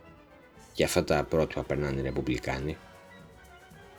Και 0.73 0.85
αυτά 0.85 1.05
τα 1.05 1.25
πρότυπα 1.25 1.63
περνάνε 1.63 2.01
οι 2.01 2.03
Ρεπουμπλικάνοι 2.03 2.77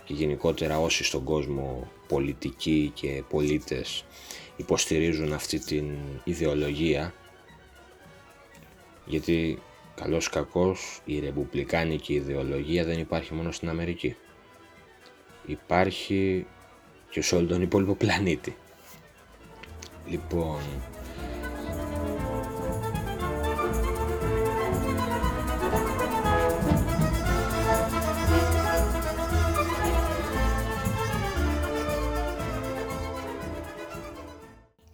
και 0.04 0.14
γενικότερα 0.14 0.80
όσοι 0.80 1.04
στον 1.04 1.24
κόσμο 1.24 1.92
πολιτικοί 2.08 2.92
και 2.94 3.24
πολίτες 3.30 4.06
υποστηρίζουν 4.56 5.34
αυτή 5.34 5.60
την 5.60 5.98
ιδεολογία 6.24 7.14
γιατί 9.06 9.62
καλός 9.96 10.30
κακός 10.30 11.02
η 11.06 11.20
ρεπουμπλικάνικη 11.20 12.14
ιδεολογία 12.14 12.84
δεν 12.86 13.00
υπάρχει 13.00 13.34
μόνο 13.34 13.52
στην 13.52 13.70
Αμερική. 13.70 14.16
Υπάρχει 15.46 16.46
και 17.10 17.22
σε 17.22 17.36
όλο 17.36 17.48
τον 17.48 17.62
υπόλοιπο 17.62 17.96
πλανήτη. 17.96 18.56
Λοιπόν 20.08 20.62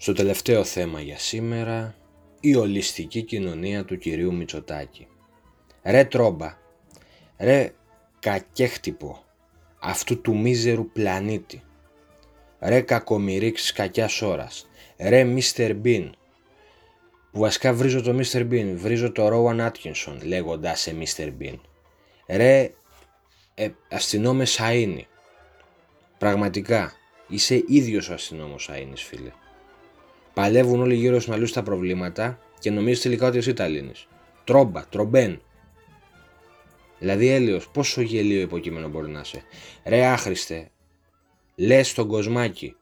Στο 0.10 0.18
τελευταίο 0.18 0.64
θέμα 0.64 1.02
για 1.02 1.18
σήμερα, 1.18 1.96
η 2.40 2.56
ολιστική 2.56 3.22
κοινωνία 3.22 3.86
του 3.86 3.98
κυρίου 3.98 4.34
Μητσοτάκη. 4.34 5.08
Ρε 5.84 6.06
τρόμπα, 6.06 6.58
ρε 7.38 7.72
κακέχτυπο 8.20 9.24
αυτού 9.80 10.22
του 10.22 10.38
μίζερου 10.38 10.92
πλανήτη. 10.92 11.64
Ρε 12.60 12.82
κακομυρίξης 12.82 13.72
κακιάς 13.72 14.22
ώρας. 14.22 14.70
Ρε 14.98 15.36
Mr. 15.36 15.82
Bean. 15.84 16.10
Που 17.32 17.40
βασικά 17.40 17.74
βρίζω 17.74 18.02
το 18.02 18.20
Mr. 18.20 18.50
Bean, 18.52 18.74
βρίζω 18.76 19.12
το 19.12 19.28
Rowan 19.28 19.70
Atkinson 19.70 20.18
λέγοντας 20.24 20.80
σε 20.80 20.96
Mr. 21.00 21.34
Bean. 21.42 21.60
Ρε 22.28 22.72
ε, 23.54 23.70
αστυνόμες 23.90 24.60
Σαΐνη. 24.60 25.04
Πραγματικά, 26.18 26.94
είσαι 27.28 27.64
ίδιος 27.68 28.10
ο 28.10 28.14
αστυνόμος 28.14 28.70
Σαΐνης 28.72 29.04
φίλε. 29.08 29.32
Παλεύουν 30.40 30.82
όλοι 30.82 30.96
γύρω 30.96 31.20
σου 31.20 31.30
να 31.30 31.38
λύσουν 31.38 31.56
τα 31.56 31.64
προβλήματα 31.64 32.40
και 32.60 32.72
νομίζεις 32.72 33.02
τελικά 33.02 33.28
ότι 33.28 33.38
εσύ 33.38 33.54
τα 33.54 33.68
λύνεις. 33.68 34.08
Τρόμπα, 34.44 34.86
τρομπέν. 34.88 35.42
Δηλαδή 37.00 37.28
έλεος, 37.28 37.70
πόσο 37.70 38.02
γελίο 38.02 38.42
υποκείμενο 38.42 38.90
μπορεί 38.90 39.10
να 39.10 39.20
είσαι. 39.20 39.44
Ρε 39.86 40.06
άχρηστε, 40.06 40.72
λες 41.56 41.90
στον 41.90 42.08
κοσμάκι 42.08 42.76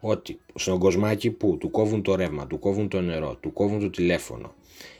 ότι 0.00 0.40
στον 0.54 0.78
κοσμάκι 0.78 1.30
που 1.30 1.56
του 1.58 1.70
κόβουν 1.70 2.02
το 2.02 2.14
ρεύμα, 2.14 2.46
του 2.46 2.58
κόβουν 2.58 2.88
το 2.88 3.00
νερό, 3.00 3.36
του 3.40 3.52
κόβουν 3.52 3.80
το 3.80 3.90
τηλέφωνο, 3.90 4.54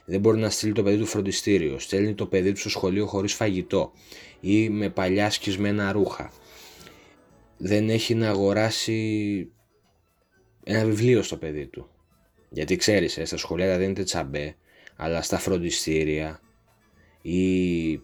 δεν 0.05 0.21
μπορεί 0.21 0.39
να 0.39 0.51
στείλει 0.51 0.73
το 0.73 0.83
παιδί 0.83 0.99
του 0.99 1.07
φροντιστήριο, 1.07 1.79
στέλνει 1.79 2.15
το 2.15 2.27
παιδί 2.27 2.53
του 2.53 2.59
στο 2.61 2.69
σχολείο 2.69 3.07
χωρίς 3.07 3.35
φαγητό 3.35 3.93
ή 4.41 4.69
με 4.69 4.91
παλιά 4.91 5.31
σκισμένα 5.31 5.93
ρούχα. 5.93 6.33
Δεν 7.57 7.89
έχει 7.89 8.15
να 8.15 8.29
αγοράσει 8.29 9.49
ένα 10.65 10.85
βιβλίο 10.85 11.23
στο 11.23 11.37
παιδί 11.37 11.67
του. 11.67 11.89
Γιατί 12.55 12.77
ξέρεις, 12.77 13.19
ε, 13.19 13.25
στα 13.25 13.37
σχολεία 13.37 13.67
δεν 13.67 13.79
δίνεται 13.79 14.03
τσαμπέ, 14.03 14.57
αλλά 14.97 15.23
στα 15.23 15.39
φροντιστήρια 15.39 16.41
ή 17.23 18.01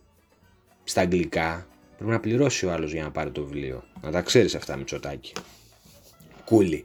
στα 0.84 1.00
αγγλικά 1.00 1.66
πρέπει 1.96 2.10
να 2.10 2.20
πληρώσει 2.20 2.66
ο 2.66 2.72
άλλος 2.72 2.92
για 2.92 3.02
να 3.02 3.10
πάρει 3.10 3.30
το 3.30 3.44
βιβλίο. 3.44 3.84
Να 4.02 4.10
τα 4.10 4.22
ξέρεις 4.22 4.54
αυτά 4.54 4.76
Μητσοτάκη. 4.76 5.32
Κούλι. 6.44 6.84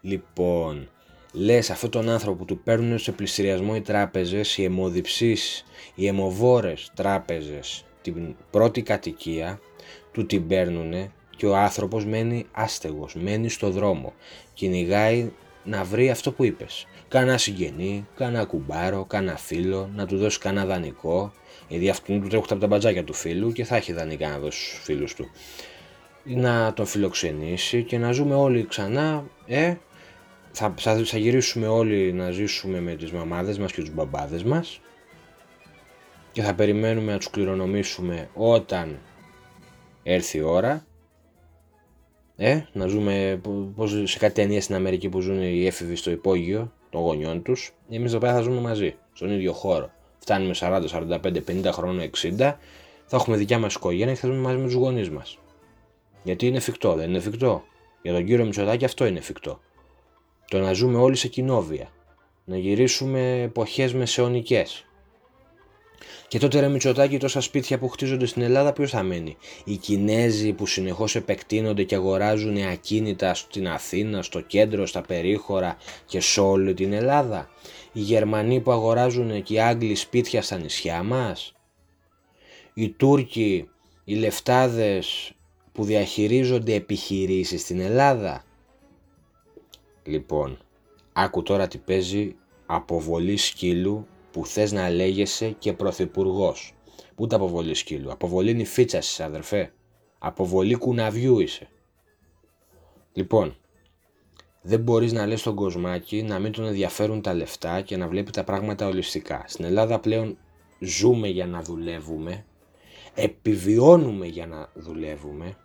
Λοιπόν, 0.00 0.90
λες 1.32 1.70
αυτόν 1.70 1.90
τον 1.90 2.08
άνθρωπο 2.08 2.36
που 2.36 2.44
του 2.44 2.58
παίρνουν 2.58 2.98
σε 2.98 3.12
πληστηριασμό 3.12 3.72
οι 3.76 3.80
τράπεζες, 3.80 4.58
οι 4.58 4.64
αιμοδιψείς, 4.64 5.64
οι 5.94 6.06
αιμοβόρες 6.06 6.90
τράπεζες, 6.94 7.84
την 8.02 8.36
πρώτη 8.50 8.82
κατοικία, 8.82 9.60
του 10.12 10.26
την 10.26 10.46
παίρνουν 10.46 11.12
και 11.36 11.46
ο 11.46 11.56
άνθρωπος 11.56 12.04
μένει 12.04 12.46
άστεγος, 12.52 13.14
μένει 13.14 13.48
στο 13.48 13.70
δρόμο, 13.70 14.12
κυνηγάει 14.54 15.30
να 15.64 15.84
βρει 15.84 16.10
αυτό 16.10 16.32
που 16.32 16.44
είπες. 16.44 16.86
Κάνα 17.14 17.38
συγγενή, 17.38 18.06
κάνα 18.14 18.44
κουμπάρο, 18.44 19.04
κάνα 19.04 19.36
φίλο, 19.36 19.90
να 19.94 20.06
του 20.06 20.16
δώσει 20.16 20.38
κάνα 20.38 20.64
δανεικό, 20.64 21.32
γιατί 21.68 21.88
αυτού 21.88 22.20
του 22.20 22.28
τρέχουν 22.28 22.46
από 22.50 22.60
τα 22.60 22.66
μπατζάκια 22.66 23.04
του 23.04 23.12
φίλου 23.12 23.52
και 23.52 23.64
θα 23.64 23.76
έχει 23.76 23.92
δανεικά 23.92 24.28
να 24.28 24.38
δώσει 24.38 24.66
στους 24.66 24.82
φίλους 24.84 25.14
του. 25.14 25.30
Να 26.24 26.72
τον 26.72 26.86
φιλοξενήσει 26.86 27.82
και 27.82 27.98
να 27.98 28.12
ζούμε 28.12 28.34
όλοι 28.34 28.66
ξανά, 28.66 29.24
ε, 29.46 29.74
θα, 30.52 30.74
θα, 30.78 31.04
θα 31.04 31.18
γυρίσουμε 31.18 31.66
όλοι 31.66 32.12
να 32.12 32.30
ζήσουμε 32.30 32.80
με 32.80 32.94
τις 32.94 33.12
μαμάδες 33.12 33.58
μας 33.58 33.72
και 33.72 33.80
τους 33.80 33.94
μπαμπάδες 33.94 34.42
μας. 34.42 34.80
Και 36.32 36.42
θα 36.42 36.54
περιμένουμε 36.54 37.12
να 37.12 37.18
τους 37.18 37.30
κληρονομήσουμε 37.30 38.28
όταν 38.34 38.98
έρθει 40.02 40.38
η 40.38 40.42
ώρα 40.42 40.86
ε, 42.36 42.60
να 42.72 42.86
ζούμε 42.86 43.40
πώς 43.76 44.02
σε 44.04 44.18
κάτι 44.18 44.34
ταινία 44.34 44.60
στην 44.60 44.74
Αμερική 44.74 45.08
που 45.08 45.20
ζουν 45.20 45.42
οι 45.42 45.66
έφηβοι 45.66 45.96
στο 45.96 46.10
υπόγειο 46.10 46.72
των 46.94 47.02
γονιών 47.02 47.42
τους 47.42 47.72
εμείς 47.90 48.10
εδώ 48.10 48.18
πέρα 48.18 48.32
θα 48.32 48.40
ζούμε 48.40 48.60
μαζί, 48.60 48.96
στον 49.12 49.30
ίδιο 49.30 49.52
χώρο. 49.52 49.90
Φτάνουμε 50.18 50.54
40, 50.58 50.82
45, 50.88 51.40
50 51.44 51.72
χρόνια, 51.72 52.10
60 52.22 52.36
θα 53.06 53.16
έχουμε 53.16 53.36
δικιά 53.36 53.58
μας 53.58 53.74
οικογένεια 53.74 54.14
και 54.14 54.20
θα 54.20 54.26
ζούμε 54.26 54.38
μαζί 54.38 54.56
με 54.56 54.64
τους 54.64 54.74
γονείς 54.74 55.10
μας. 55.10 55.38
Γιατί 56.22 56.46
είναι 56.46 56.56
εφικτό, 56.56 56.94
δεν 56.94 57.08
είναι 57.08 57.18
εφικτό; 57.18 57.62
Για 58.02 58.12
τον 58.12 58.24
κύριο 58.24 58.44
Μητσοτάκη 58.44 58.84
αυτό 58.84 59.06
είναι 59.06 59.18
εφικτό. 59.18 59.60
Το 60.48 60.58
να 60.58 60.72
ζούμε 60.72 60.98
όλοι 60.98 61.16
σε 61.16 61.28
κοινόβια 61.28 61.88
να 62.44 62.56
γυρίσουμε 62.56 63.40
εποχές 63.42 63.94
μεσαιωνικές 63.94 64.86
και 66.34 66.40
τότε 66.40 66.60
ρε 66.60 66.68
Μητσοτάκη 66.68 67.18
τόσα 67.18 67.40
σπίτια 67.40 67.78
που 67.78 67.88
χτίζονται 67.88 68.26
στην 68.26 68.42
Ελλάδα 68.42 68.72
ποιος 68.72 68.90
θα 68.90 69.02
μένει. 69.02 69.36
Οι 69.64 69.76
Κινέζοι 69.76 70.52
που 70.52 70.66
συνεχώς 70.66 71.16
επεκτείνονται 71.16 71.82
και 71.82 71.94
αγοράζουν 71.94 72.56
ακίνητα 72.56 73.34
στην 73.34 73.68
Αθήνα, 73.68 74.22
στο 74.22 74.40
κέντρο, 74.40 74.86
στα 74.86 75.00
περίχωρα 75.00 75.76
και 76.06 76.20
σε 76.20 76.40
όλη 76.40 76.74
την 76.74 76.92
Ελλάδα; 76.92 77.50
Οι 77.92 78.00
Γερμανοί 78.00 78.60
που 78.60 78.70
αγοράζουν 78.70 79.42
και 79.42 79.54
οι 79.54 79.60
Άγγλοι 79.60 79.94
σπίτια 79.94 80.42
στα 80.42 80.58
νησιά 80.58 81.02
μας; 81.02 81.54
Οι 82.74 82.88
Τούρκοι, 82.88 83.68
οι 84.04 84.14
λεφτάδες 84.14 85.32
που 85.72 85.84
διαχειρίζονται 85.84 86.74
επιχειρήσεις 86.74 87.60
στην 87.60 87.80
Ελλάδα; 87.80 88.44
Λοιπόν, 90.04 90.58
άκου 91.12 91.42
τώρα 91.42 91.68
τι 91.68 91.78
παίζει 91.78 92.36
αποβολή 92.66 93.36
σκύλου 93.36 94.06
που 94.34 94.46
θες 94.46 94.72
να 94.72 94.90
λέγεσαι 94.90 95.50
και 95.50 95.72
πρωθυπουργός. 95.72 96.74
Ούτε 97.16 97.34
αποβολή 97.34 97.74
σκύλου. 97.74 98.12
Αποβολή 98.12 98.54
νυφίτσα 98.54 98.98
είσαι 98.98 99.24
αδερφέ. 99.24 99.72
Αποβολή 100.18 100.74
κουναβιού 100.74 101.40
είσαι. 101.40 101.68
Λοιπόν, 103.12 103.56
δεν 104.62 104.80
μπορείς 104.80 105.12
να 105.12 105.26
λες 105.26 105.40
στον 105.40 105.54
κοσμάκι 105.54 106.22
να 106.22 106.38
μην 106.38 106.52
τον 106.52 106.66
ενδιαφέρουν 106.66 107.22
τα 107.22 107.34
λεφτά 107.34 107.80
και 107.80 107.96
να 107.96 108.08
βλέπει 108.08 108.30
τα 108.30 108.44
πράγματα 108.44 108.86
ολιστικά. 108.86 109.44
Στην 109.46 109.64
Ελλάδα 109.64 109.98
πλέον 109.98 110.38
ζούμε 110.78 111.28
για 111.28 111.46
να 111.46 111.62
δουλεύουμε, 111.62 112.44
επιβιώνουμε 113.14 114.26
για 114.26 114.46
να 114.46 114.68
δουλεύουμε, 114.74 115.56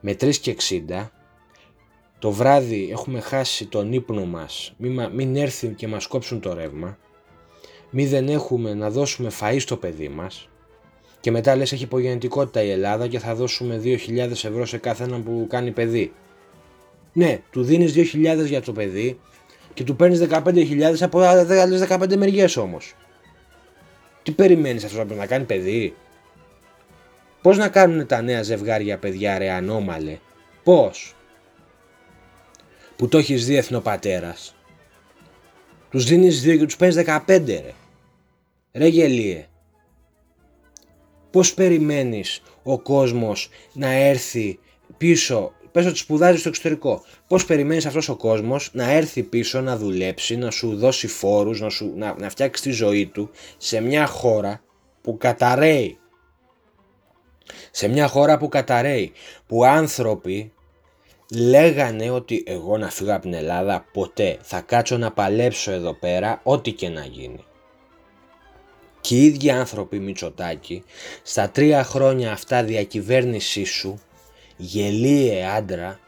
με 0.00 0.12
3 0.12 0.36
και 0.36 0.56
60, 0.90 1.08
το 2.18 2.30
βράδυ 2.30 2.88
έχουμε 2.90 3.20
χάσει 3.20 3.66
τον 3.66 3.92
ύπνο 3.92 4.24
μας, 4.24 4.74
μην, 4.76 5.10
μην 5.12 5.36
έρθει 5.36 5.68
και 5.68 5.88
μας 5.88 6.06
κόψουν 6.06 6.40
το 6.40 6.54
ρεύμα, 6.54 6.98
μη 7.94 8.06
δεν 8.06 8.28
έχουμε 8.28 8.74
να 8.74 8.90
δώσουμε 8.90 9.30
φαΐ 9.40 9.56
στο 9.58 9.76
παιδί 9.76 10.08
μας 10.08 10.48
και 11.20 11.30
μετά 11.30 11.56
λες 11.56 11.72
έχει 11.72 11.82
υπογεννητικότητα 11.82 12.62
η 12.62 12.70
Ελλάδα 12.70 13.08
και 13.08 13.18
θα 13.18 13.34
δώσουμε 13.34 13.80
2.000 13.84 14.30
ευρώ 14.30 14.66
σε 14.66 14.78
κάθε 14.78 15.04
έναν 15.04 15.22
που 15.22 15.46
κάνει 15.50 15.70
παιδί. 15.70 16.12
Ναι, 17.12 17.40
του 17.50 17.62
δίνεις 17.62 17.94
2.000 18.14 18.44
για 18.46 18.62
το 18.62 18.72
παιδί 18.72 19.20
και 19.74 19.84
του 19.84 19.96
παίρνεις 19.96 20.26
15.000 20.28 20.96
από 21.00 21.20
άλλες 21.20 21.86
15 21.88 22.16
μεριές 22.16 22.56
όμως. 22.56 22.94
Τι 24.22 24.32
περιμένεις 24.32 24.84
αυτός 24.84 25.16
να 25.16 25.26
κάνει 25.26 25.44
παιδί; 25.44 25.94
Πώς 27.42 27.58
να 27.58 27.68
κάνουν 27.68 28.06
τα 28.06 28.22
νέα 28.22 28.42
ζευγάρια 28.42 28.98
παιδιά 28.98 29.38
ρε 29.38 29.50
ανώμαλε; 29.50 30.18
Πώς; 30.62 31.14
Που 32.96 33.08
το 33.08 33.18
έχεις 33.18 33.46
δει 33.46 33.56
εθνοπατέρας. 33.56 34.54
Τους 35.90 36.04
δίνεις 36.04 36.42
2 36.42 36.56
και 36.58 36.64
τους 36.64 36.76
παίρνεις 36.76 36.96
15 36.96 37.60
ρε. 37.62 37.72
Ρε 38.74 38.86
γελίε. 38.86 39.46
Πώς 41.30 41.54
περιμένεις 41.54 42.42
ο 42.62 42.78
κόσμος 42.78 43.48
να 43.72 43.90
έρθει 43.90 44.58
πίσω, 44.96 45.52
πες 45.72 45.86
ότι 45.86 45.98
σπουδάζει 45.98 46.38
στο 46.38 46.48
εξωτερικό, 46.48 47.02
πώς 47.26 47.44
περιμένεις 47.44 47.86
αυτός 47.86 48.08
ο 48.08 48.16
κόσμος 48.16 48.70
να 48.72 48.90
έρθει 48.90 49.22
πίσω 49.22 49.60
να 49.60 49.76
δουλέψει, 49.76 50.36
να 50.36 50.50
σου 50.50 50.76
δώσει 50.76 51.06
φόρους, 51.06 51.60
να, 51.60 51.68
σου, 51.68 51.92
να, 51.96 52.14
να 52.18 52.28
φτιάξει 52.30 52.62
τη 52.62 52.70
ζωή 52.70 53.06
του 53.06 53.30
σε 53.56 53.80
μια 53.80 54.06
χώρα 54.06 54.62
που 55.02 55.16
καταραίει. 55.16 55.98
Σε 57.70 57.88
μια 57.88 58.08
χώρα 58.08 58.38
που 58.38 58.48
καταραίει, 58.48 59.12
που 59.46 59.64
άνθρωποι 59.64 60.52
λέγανε 61.34 62.10
ότι 62.10 62.42
εγώ 62.46 62.78
να 62.78 62.90
φύγω 62.90 63.12
από 63.12 63.22
την 63.22 63.34
Ελλάδα 63.34 63.84
ποτέ, 63.92 64.38
θα 64.42 64.60
κάτσω 64.60 64.96
να 64.96 65.12
παλέψω 65.12 65.70
εδώ 65.70 65.94
πέρα 65.94 66.40
ό,τι 66.42 66.72
και 66.72 66.88
να 66.88 67.04
γίνει 67.04 67.44
και 69.02 69.16
οι 69.16 69.24
ίδιοι 69.24 69.50
άνθρωποι 69.50 69.98
Μητσοτάκη 69.98 70.84
στα 71.22 71.50
τρία 71.50 71.84
χρόνια 71.84 72.32
αυτά 72.32 72.64
διακυβέρνησής 72.64 73.70
σου 73.70 74.00
γελίε 74.56 75.44
άντρα 75.44 76.00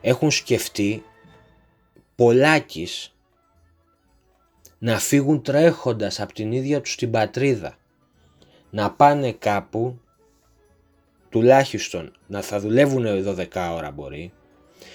έχουν 0.00 0.30
σκεφτεί 0.30 1.04
πολλάκις 2.14 3.14
να 4.78 4.98
φύγουν 4.98 5.42
τρέχοντας 5.42 6.20
από 6.20 6.32
την 6.32 6.52
ίδια 6.52 6.80
τους 6.80 6.96
την 6.96 7.10
πατρίδα. 7.10 7.76
Να 8.70 8.90
πάνε 8.90 9.32
κάπου 9.32 10.00
τουλάχιστον 11.28 12.12
να 12.26 12.42
θα 12.42 12.60
δουλεύουν 12.60 13.04
12 13.06 13.46
ώρα 13.74 13.90
μπορεί 13.90 14.32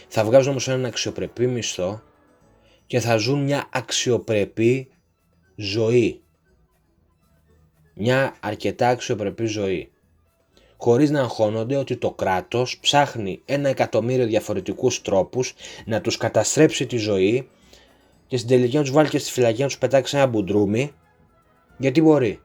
θα 0.08 0.24
βγάζουν 0.24 0.50
όμως 0.50 0.68
έναν 0.68 0.86
αξιοπρεπή 0.86 1.48
μισθό 1.48 2.02
και 2.88 3.00
θα 3.00 3.18
ζουν 3.18 3.44
μια 3.44 3.70
αξιοπρεπή 3.72 4.92
ζωή 5.56 6.22
μια 8.00 8.36
αρκετά 8.40 8.88
αξιοπρεπή 8.88 9.46
ζωή. 9.46 9.92
Χωρίς 10.78 11.10
να 11.10 11.20
αγχώνονται 11.20 11.76
ότι 11.76 11.98
το 11.98 12.12
κράτος 12.12 12.80
ψάχνει 12.80 13.42
ένα 13.46 13.70
εκατομμύριο 13.70 14.26
διαφορετικούς 14.26 15.02
τρόπους 15.02 15.54
να 15.86 16.02
τους 16.02 16.18
καταστρέψει 16.18 16.86
τη 16.86 16.98
ζωή 16.98 17.50
και 18.28 18.38
στην 18.38 18.50
τελική 18.50 18.76
να 18.76 18.82
τους 18.82 18.92
βάλει 18.92 19.10
και 19.10 19.18
στη 19.18 19.32
φυλακή 19.32 19.62
να 19.62 19.68
τους 19.68 19.78
πετάξει 19.78 20.18
ένα 20.18 20.26
μπουντρούμι 20.26 20.94
γιατί 21.78 22.02
μπορεί. 22.02 22.40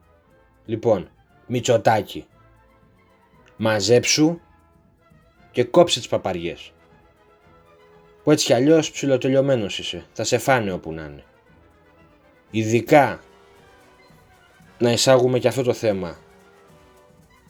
Λοιπόν, 0.65 1.09
Μητσοτάκι, 1.47 2.25
μαζέψου 3.57 4.39
και 5.51 5.63
κόψε 5.63 5.99
τις 5.99 6.07
παπαριές. 6.07 6.71
που 8.23 8.31
έτσι 8.31 8.45
κι 8.45 8.53
αλλιώς 8.53 8.91
ψιλοτελειωμένος 8.91 9.79
είσαι. 9.79 10.05
Θα 10.13 10.23
σε 10.23 10.37
φάνε 10.37 10.71
όπου 10.71 10.91
να 10.91 11.01
είναι. 11.03 11.23
Ειδικά 12.51 13.19
να 14.77 14.91
εισάγουμε 14.91 15.39
και 15.39 15.47
αυτό 15.47 15.63
το 15.63 15.73
θέμα 15.73 16.17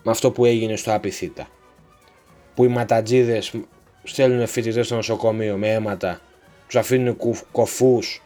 με 0.03 0.11
αυτό 0.11 0.31
που 0.31 0.45
έγινε 0.45 0.75
στο 0.75 0.93
Απιθύτα 0.93 1.47
που 2.55 2.63
οι 2.63 2.67
ματατζίδες 2.67 3.53
στέλνουν 4.03 4.47
φοιτητές 4.47 4.85
στο 4.85 4.95
νοσοκομείο 4.95 5.57
με 5.57 5.67
αίματα, 5.67 6.21
τους 6.65 6.75
αφήνουν 6.75 7.17
κοφούς, 7.51 8.23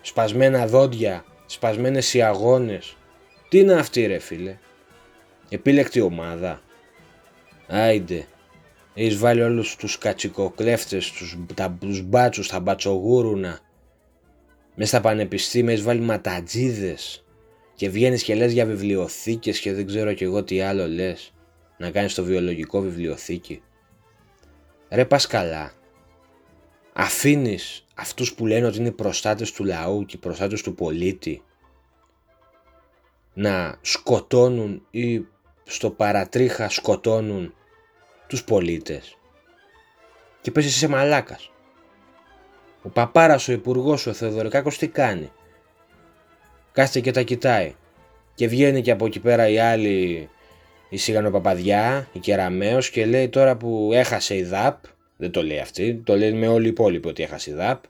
σπασμένα 0.00 0.66
δόντια, 0.66 1.24
σπασμένες 1.46 2.14
αγώνες. 2.14 2.96
Τι 3.48 3.58
είναι 3.58 3.74
αυτή 3.74 4.06
ρε 4.06 4.18
φίλε, 4.18 4.58
επίλεκτη 5.48 6.00
ομάδα. 6.00 6.60
Άιντε, 7.66 8.26
έχεις 8.94 9.18
βάλει 9.18 9.42
όλους 9.42 9.76
τους 9.76 9.98
κατσικοκλέφτες, 9.98 11.10
τους, 11.10 11.38
τα, 11.54 11.76
τους 11.80 12.02
μπάτσους, 12.02 12.48
τα 12.48 12.60
μπατσογούρουνα, 12.60 13.58
μέσα 14.74 14.88
στα 14.88 15.00
πανεπιστήμια 15.00 15.72
έχεις 15.72 15.84
βάλει 15.84 16.00
ματατζίδες 16.00 17.23
και 17.74 17.88
βγαίνεις 17.88 18.22
και 18.22 18.34
λες 18.34 18.52
για 18.52 18.66
βιβλιοθήκες 18.66 19.60
και 19.60 19.72
δεν 19.72 19.86
ξέρω 19.86 20.12
κι 20.12 20.24
εγώ 20.24 20.44
τι 20.44 20.60
άλλο 20.60 20.88
λες 20.88 21.32
να 21.76 21.90
κάνεις 21.90 22.14
το 22.14 22.24
βιολογικό 22.24 22.80
βιβλιοθήκη. 22.80 23.62
Ρε 24.88 25.04
πας 25.04 25.26
καλά. 25.26 25.72
Αφήνεις 26.92 27.84
αυτούς 27.94 28.34
που 28.34 28.46
λένε 28.46 28.66
ότι 28.66 28.78
είναι 28.78 28.88
οι 28.88 28.92
προστάτες 28.92 29.52
του 29.52 29.64
λαού 29.64 30.04
και 30.04 30.16
οι 30.16 30.18
προστάτες 30.18 30.62
του 30.62 30.74
πολίτη 30.74 31.42
να 33.34 33.78
σκοτώνουν 33.80 34.86
ή 34.90 35.24
στο 35.64 35.90
παρατρίχα 35.90 36.68
σκοτώνουν 36.68 37.54
τους 38.26 38.44
πολίτες. 38.44 39.18
Και 40.40 40.50
πες 40.50 40.64
εσύ 40.64 40.74
είσαι 40.74 40.88
μαλάκας. 40.88 41.50
Ο 42.82 42.88
παπάρας, 42.88 43.48
ο 43.48 43.52
υπουργός, 43.52 44.06
ο 44.06 44.12
Θεοδωρικάκος 44.12 44.78
τι 44.78 44.88
κάνει; 44.88 45.32
Κάθεται 46.74 47.00
και 47.00 47.10
τα 47.10 47.22
κοιτάει. 47.22 47.74
Και 48.34 48.48
βγαίνει 48.48 48.82
και 48.82 48.90
από 48.90 49.06
εκεί 49.06 49.20
πέρα 49.20 49.48
η 49.48 49.58
άλλη 49.58 50.28
η 50.88 50.96
Σιγανοπαπαδιά, 50.96 52.08
η 52.12 52.18
Κεραμέως 52.18 52.90
και 52.90 53.06
λέει 53.06 53.28
τώρα 53.28 53.56
που 53.56 53.90
έχασε 53.92 54.36
η 54.36 54.42
ΔΑΠ, 54.42 54.84
δεν 55.16 55.30
το 55.30 55.42
λέει 55.42 55.58
αυτή, 55.58 55.94
το 56.04 56.16
λέει 56.16 56.32
με 56.32 56.48
όλοι 56.48 56.64
οι 56.64 56.68
υπόλοιποι 56.68 57.08
ότι 57.08 57.22
έχασε 57.22 57.50
η 57.50 57.54
ΔΑΠ, 57.54 57.84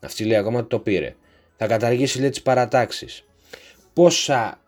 αυτή 0.00 0.24
λέει 0.24 0.38
ακόμα 0.38 0.58
ότι 0.58 0.68
το 0.68 0.78
πήρε. 0.78 1.14
Θα 1.56 1.66
καταργήσει 1.66 2.20
λέει 2.20 2.30
τις 2.30 2.42
παρατάξεις. 2.42 3.24
Πόσα, 3.92 4.60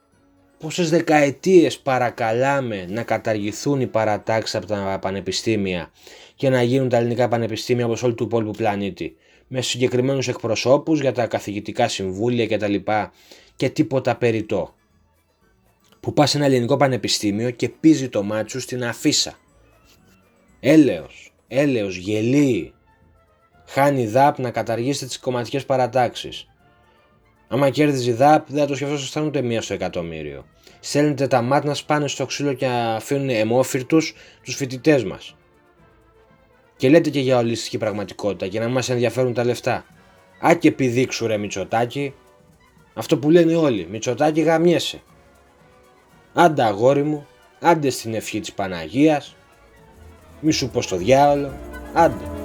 πόσες 0.59 0.91
δεκαετίες 0.91 1.79
παρακαλάμε 1.79 2.87
να 2.89 3.03
καταργηθούν 3.03 3.81
οι 3.81 3.87
παρατάξεις 3.87 4.55
από 4.55 4.67
τα 4.67 4.99
πανεπιστήμια 5.01 5.91
και 6.35 6.49
να 6.49 6.63
γίνουν 6.63 6.89
τα 6.89 6.97
ελληνικά 6.97 7.29
πανεπιστήμια 7.29 7.85
όπως 7.85 8.03
όλου 8.03 8.15
του 8.15 8.25
υπόλοιπου 8.25 8.51
πλανήτη 8.51 9.17
με 9.55 9.61
συγκεκριμένους 9.61 10.29
εκπροσώπους 10.29 11.01
για 11.01 11.13
τα 11.13 11.27
καθηγητικά 11.27 11.89
συμβούλια 11.89 12.47
κτλ. 12.47 12.75
Και, 12.75 13.09
και 13.57 13.69
τίποτα 13.69 14.17
περιττό 14.17 14.75
που 16.01 16.13
πας 16.13 16.31
σε 16.31 16.37
ένα 16.37 16.47
ελληνικό 16.47 16.77
πανεπιστήμιο 16.77 17.51
και 17.51 17.69
πίζει 17.69 18.09
το 18.09 18.23
μάτσο 18.23 18.61
στην 18.61 18.85
αφίσα. 18.85 19.39
Έλεος, 20.61 21.33
έλεος, 21.49 21.97
γελί. 21.97 22.73
Χάνει 23.67 24.07
ΔΑΠ 24.07 24.39
να 24.39 24.51
καταργήσετε 24.51 25.07
τις 25.07 25.19
κομματικές 25.19 25.65
παρατάξεις. 25.65 26.47
Άμα 27.49 27.71
κέρδιζε 27.71 28.13
ΔΑΠ 28.13 28.51
δεν 28.51 28.61
θα 28.61 28.67
το 28.67 28.75
σκεφτόσασταν 28.75 29.27
ούτε 29.27 29.43
μία 29.43 29.63
στο 29.63 29.75
εκατομμύριο. 29.75 30.47
Στέλνετε 30.81 31.27
τα 31.27 31.43
μάτια 31.43 31.69
να 31.69 31.75
σπάνε 31.75 32.09
στο 32.09 32.27
ξύλο 32.27 32.53
και 32.53 32.67
να 32.67 32.95
αφήνουν 32.95 33.29
αιμόφυρτους 33.29 34.15
τους 34.43 34.55
φοιτητές 34.55 35.05
μας. 35.05 35.37
Και 36.83 36.89
λέτε 36.89 37.11
και 37.11 37.21
για 37.21 37.39
ολιστική 37.39 37.79
πραγματικότητα 37.79 38.49
και 38.49 38.61
να 38.61 38.69
μας 38.69 38.89
ενδιαφέρουν 38.89 39.35
τα 39.35 39.45
λεφτά. 39.45 39.85
Α 40.47 40.55
και 40.55 40.73
πηδήξου 40.73 41.27
ρε 41.27 41.37
Μητσοτάκη. 41.37 42.15
Αυτό 42.95 43.19
που 43.19 43.31
λένε 43.31 43.57
όλοι. 43.57 43.87
Μητσοτάκη 43.91 44.41
γαμιέσαι. 44.41 45.03
Άντε 46.33 46.63
αγόρι 46.63 47.03
μου, 47.03 47.27
άντε 47.61 47.91
στην 47.91 48.15
ευχή 48.15 48.41
της 48.41 48.53
Παναγίας, 48.53 49.37
μη 50.41 50.53
σου 50.53 50.69
πω 50.69 50.83
στο 50.83 50.97
διάολο, 50.97 51.53
άντε. 51.93 52.42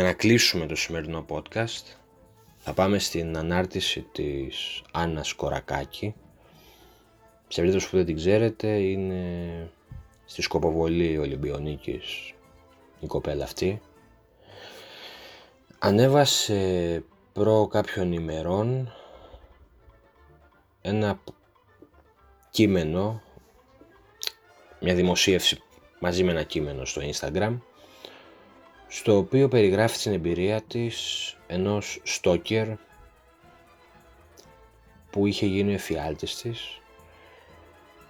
Για 0.00 0.08
να 0.08 0.14
κλείσουμε 0.14 0.66
το 0.66 0.76
σημερινό 0.76 1.26
podcast 1.28 1.96
θα 2.58 2.72
πάμε 2.72 2.98
στην 2.98 3.36
ανάρτηση 3.36 4.06
της 4.12 4.82
Άννας 4.92 5.32
Κορακάκη. 5.32 6.14
Σε 7.48 7.60
περίπτωση 7.60 7.90
που 7.90 7.96
δεν 7.96 8.06
την 8.06 8.16
ξέρετε 8.16 8.68
είναι 8.68 9.70
στη 10.24 10.42
σκοποβολή 10.42 11.18
Ολυμπιονίκης 11.18 12.34
η 13.00 13.06
κοπέλα 13.06 13.44
αυτή 13.44 13.80
ανέβασε 15.78 17.04
προ 17.32 17.66
κάποιων 17.66 18.12
ημερών 18.12 18.92
ένα 20.80 21.20
κείμενο 22.50 23.22
μια 24.80 24.94
δημοσίευση 24.94 25.62
μαζί 25.98 26.24
με 26.24 26.30
ένα 26.30 26.42
κείμενο 26.42 26.84
στο 26.84 27.02
Instagram 27.04 27.58
στο 28.92 29.16
οποίο 29.16 29.48
περιγράφει 29.48 29.98
την 29.98 30.12
εμπειρία 30.12 30.62
της 30.62 31.36
ενός 31.46 32.00
στόκερ 32.04 32.68
που 35.10 35.26
είχε 35.26 35.46
γίνει 35.46 35.70
ο 35.70 35.74
εφιάλτης 35.74 36.36
της. 36.40 36.80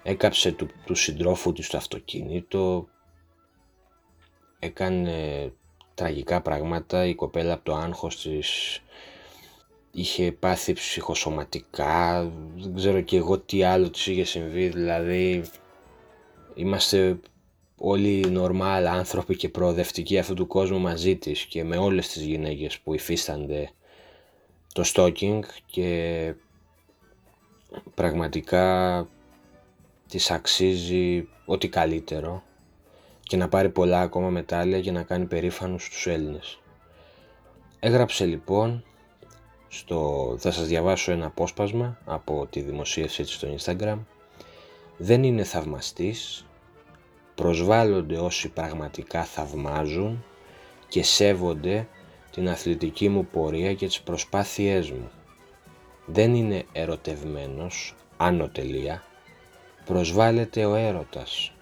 Έκαψε 0.03 0.53
του, 0.53 0.69
του 0.85 0.95
συντρόφου 0.95 1.53
της 1.53 1.69
το 1.69 1.77
αυτοκίνητο, 1.77 2.89
έκανε 4.59 5.53
τραγικά 5.95 6.41
πράγματα, 6.41 7.07
η 7.07 7.15
κοπέλα 7.15 7.53
από 7.53 7.65
το 7.65 7.75
άγχος 7.75 8.23
της 8.23 8.81
είχε 9.91 10.33
πάθει 10.33 10.73
ψυχοσωματικά, 10.73 12.23
δεν 12.57 12.75
ξέρω 12.75 13.01
και 13.01 13.17
εγώ 13.17 13.39
τι 13.39 13.63
άλλο 13.63 13.91
της 13.91 14.07
είχε 14.07 14.25
συμβεί, 14.25 14.69
δηλαδή 14.69 15.45
είμαστε 16.55 17.21
όλοι 17.83 18.31
νορμάλ 18.31 18.87
άνθρωποι 18.87 19.37
και 19.37 19.49
προοδευτικοί 19.49 20.19
αυτού 20.19 20.35
του 20.35 20.47
κόσμου 20.47 20.79
μαζί 20.79 21.17
της 21.17 21.45
και 21.45 21.65
με 21.65 21.77
όλες 21.77 22.09
τις 22.09 22.23
γυναίκες 22.23 22.79
που 22.79 22.95
υφίστανται 22.95 23.71
το 24.73 24.85
stalking 24.95 25.41
και 25.67 26.35
πραγματικά 27.95 29.09
της 30.09 30.31
αξίζει 30.31 31.29
ό,τι 31.45 31.69
καλύτερο 31.69 32.43
και 33.23 33.37
να 33.37 33.49
πάρει 33.49 33.69
πολλά 33.69 34.01
ακόμα 34.01 34.29
μετάλλια 34.29 34.79
για 34.79 34.93
να 34.93 35.03
κάνει 35.03 35.25
περήφανους 35.25 35.89
τους 35.89 36.07
Έλληνες. 36.07 36.61
Έγραψε 37.81 38.25
λοιπόν, 38.25 38.85
στο, 39.69 40.35
θα 40.39 40.51
σας 40.51 40.67
διαβάσω 40.67 41.13
ένα 41.13 41.27
απόσπασμα 41.27 41.99
από 42.05 42.47
τη 42.51 42.61
δημοσίευσή 42.61 43.23
της 43.23 43.35
στο 43.35 43.55
Instagram 43.59 43.99
«Δεν 44.97 45.23
είναι 45.23 45.45
θαυμαστής, 45.45 46.45
προσβάλλονται 47.41 48.19
όσοι 48.19 48.49
πραγματικά 48.49 49.25
θαυμάζουν 49.25 50.25
και 50.89 51.03
σέβονται 51.03 51.89
την 52.31 52.49
αθλητική 52.49 53.09
μου 53.09 53.27
πορεία 53.27 53.75
και 53.75 53.87
τις 53.87 54.01
προσπάθειές 54.01 54.91
μου. 54.91 55.11
Δεν 56.07 56.35
είναι 56.35 56.65
ερωτευμένος, 56.73 57.95
άνω 58.17 58.49
τελεία, 58.49 59.03
προσβάλλεται 59.85 60.65
ο 60.65 60.75
έρωτας 60.75 61.53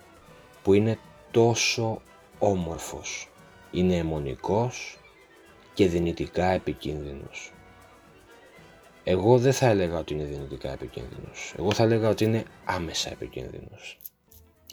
που 0.62 0.72
είναι 0.72 0.98
τόσο 1.30 2.00
όμορφος, 2.38 3.30
είναι 3.70 3.96
αιμονικός 3.96 4.98
και 5.74 5.88
δυνητικά 5.88 6.46
επικίνδυνος. 6.46 7.52
Εγώ 9.04 9.38
δεν 9.38 9.52
θα 9.52 9.66
έλεγα 9.66 9.98
ότι 9.98 10.14
είναι 10.14 10.24
δυνητικά 10.24 10.72
επικίνδυνος, 10.72 11.54
εγώ 11.58 11.72
θα 11.72 11.82
έλεγα 11.82 12.08
ότι 12.08 12.24
είναι 12.24 12.44
άμεσα 12.64 13.10
επικίνδυνος. 13.10 13.98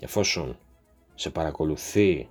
Εφόσον 0.02 0.58
σε 1.16 1.30
παρακολουθεί 1.30 2.28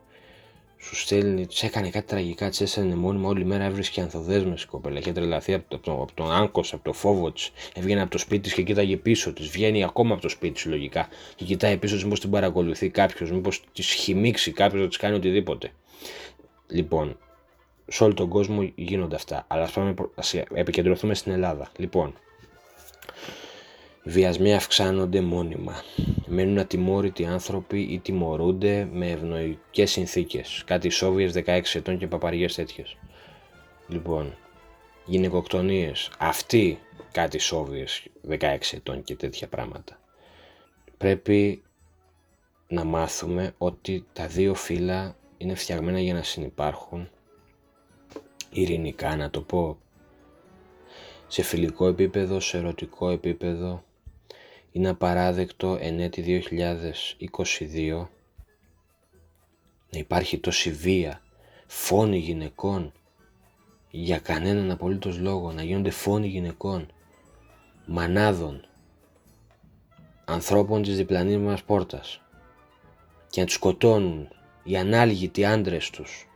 σου 0.85 0.97
στέλνει, 0.97 1.47
τη 1.47 1.67
έκανε 1.67 1.91
κάτι 1.91 2.07
τραγικά, 2.07 2.51
τη 2.51 2.65
έστελνε 2.65 2.95
μόνιμα 2.95 3.29
όλη 3.29 3.45
μέρα 3.45 3.65
έβρισκε 3.65 4.01
ανθοδέσμες 4.01 4.63
η 4.63 4.67
κοπέλα. 4.67 4.99
Είχε 4.99 5.13
τρελαθεί 5.13 5.55
από, 5.55 5.79
το, 5.79 5.93
από 5.93 6.13
τον 6.15 6.33
άγκο, 6.33 6.63
από 6.73 6.85
το 6.85 6.93
φόβο 6.93 7.33
της. 7.33 7.51
Έβγαινε 7.75 8.01
από 8.01 8.11
το 8.11 8.19
σπίτι 8.19 8.41
της 8.41 8.55
και 8.55 8.63
κοίταγε 8.63 8.97
πίσω 8.97 9.33
της. 9.33 9.49
Βγαίνει 9.49 9.85
ακόμα 9.85 10.13
από 10.13 10.23
το 10.23 10.29
σπίτι 10.29 10.53
της 10.53 10.65
λογικά 10.65 11.09
και 11.35 11.45
κοιτάει 11.45 11.77
πίσω 11.77 11.95
της, 11.95 12.05
μήπως 12.05 12.21
την 12.21 12.31
παρακολουθεί 12.31 12.89
κάποιος, 12.89 13.33
μήπως 13.33 13.65
της 13.73 13.87
χυμίξει 13.87 14.53
κάποιος 14.53 14.83
να 14.83 14.89
της 14.89 14.97
κάνει 14.97 15.17
οτιδήποτε. 15.17 15.73
Λοιπόν, 16.67 17.19
σε 17.87 18.05
όλο 18.05 18.15
τον 18.15 18.29
κόσμο 18.29 18.73
γίνονται 18.75 19.15
αυτά. 19.15 19.45
Αλλά 19.49 19.71
ας 20.15 20.35
επικεντρωθούμε 20.35 21.15
στην 21.15 21.33
Ελλάδα. 21.33 21.71
Λοιπόν, 21.77 22.15
Βιασμοί 24.07 24.55
αυξάνονται 24.55 25.21
μόνιμα. 25.21 25.83
Μένουν 26.27 26.59
ατιμόρυτοι 26.59 27.25
άνθρωποι 27.27 27.81
ή 27.81 27.99
τιμωρούνται 27.99 28.89
με 28.93 29.11
ευνοϊκές 29.11 29.91
συνθήκες. 29.91 30.63
Κάτι 30.67 30.89
Σόβιες 30.89 31.33
16 31.33 31.61
ετών 31.75 31.99
και 31.99 32.07
παπαριές 32.07 32.55
τέτοιες. 32.55 32.97
Λοιπόν, 33.89 34.37
γυναικοκτονίες, 35.05 36.11
αυτοί 36.19 36.79
κάτι 37.13 37.39
σόβιες 37.39 38.07
16 38.29 38.77
ετών 38.77 39.03
και 39.03 39.17
τέτοια 39.17 39.49
πράγματα. 39.49 40.01
Πρέπει 40.97 41.63
να 42.69 42.85
μάθουμε 42.85 43.55
ότι 43.59 44.07
τα 44.13 44.27
δύο 44.27 44.55
φύλλα 44.55 45.17
είναι 45.37 45.55
φτιαγμένα 45.55 46.01
για 46.01 46.15
να 46.15 46.23
συνεπάρχουν 46.23 47.11
ειρηνικά 48.51 49.17
να 49.17 49.31
το 49.31 49.41
πω 49.41 49.79
σε 51.27 51.43
φιλικό 51.43 51.87
επίπεδο, 51.87 52.41
σε 52.41 52.57
ερωτικό 52.59 53.11
επίπεδο 53.11 53.85
είναι 54.77 54.89
απαράδεκτο 54.89 55.79
εν 55.81 56.01
έτη 56.01 56.43
2022 56.51 58.07
να 59.91 59.99
υπάρχει 59.99 60.39
τόση 60.39 60.71
βία, 60.71 61.23
φόνοι 61.67 62.19
γυναικών 62.19 62.93
για 63.91 64.19
κανέναν 64.19 64.71
απολύτως 64.71 65.19
λόγο, 65.19 65.53
να 65.53 65.63
γίνονται 65.63 65.91
φόνοι 65.91 66.27
γυναικών, 66.27 66.93
μανάδων, 67.87 68.67
ανθρώπων 70.25 70.83
της 70.83 70.97
διπλανής 70.97 71.37
μας 71.37 71.63
πόρτας 71.63 72.23
και 73.31 73.41
να 73.41 73.47
τους 73.47 73.55
σκοτώνουν 73.55 74.29
οι 74.65 74.77
ανάλγητοι 74.77 75.45
άντρες 75.45 75.91
τους 75.91 76.29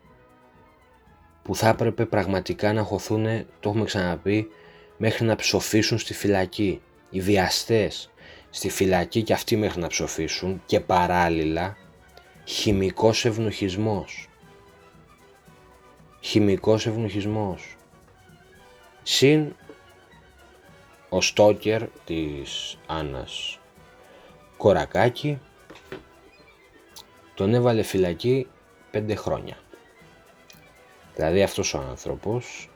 που 1.42 1.54
θα 1.54 1.68
έπρεπε 1.68 2.06
πραγματικά 2.06 2.72
να 2.72 2.82
χωθούν, 2.82 3.24
το 3.60 3.68
έχουμε 3.68 3.84
ξαναπεί, 3.84 4.48
μέχρι 4.96 5.26
να 5.26 5.36
ψοφήσουν 5.36 5.98
στη 5.98 6.14
φυλακή. 6.14 6.82
Οι 7.10 7.20
βιαστές 7.20 8.10
στη 8.50 8.70
φυλακή 8.70 9.22
και 9.22 9.32
αυτοί 9.32 9.56
μέχρι 9.56 9.80
να 9.80 9.86
ψοφήσουν 9.86 10.62
και 10.66 10.80
παράλληλα 10.80 11.76
χημικός 12.44 13.24
ευνουχισμός. 13.24 14.28
Χημικός 16.20 16.86
ευνουχισμός. 16.86 17.76
Συν 19.02 19.54
ο 21.08 21.20
στόκερ 21.20 21.82
της 22.04 22.78
Άννας 22.86 23.58
Κορακάκη 24.56 25.38
τον 27.34 27.54
έβαλε 27.54 27.82
φυλακή 27.82 28.46
πέντε 28.90 29.14
χρόνια. 29.14 29.56
Δηλαδή 31.14 31.42
αυτός 31.42 31.74
ο 31.74 31.78
άνθρωπος 31.78 32.70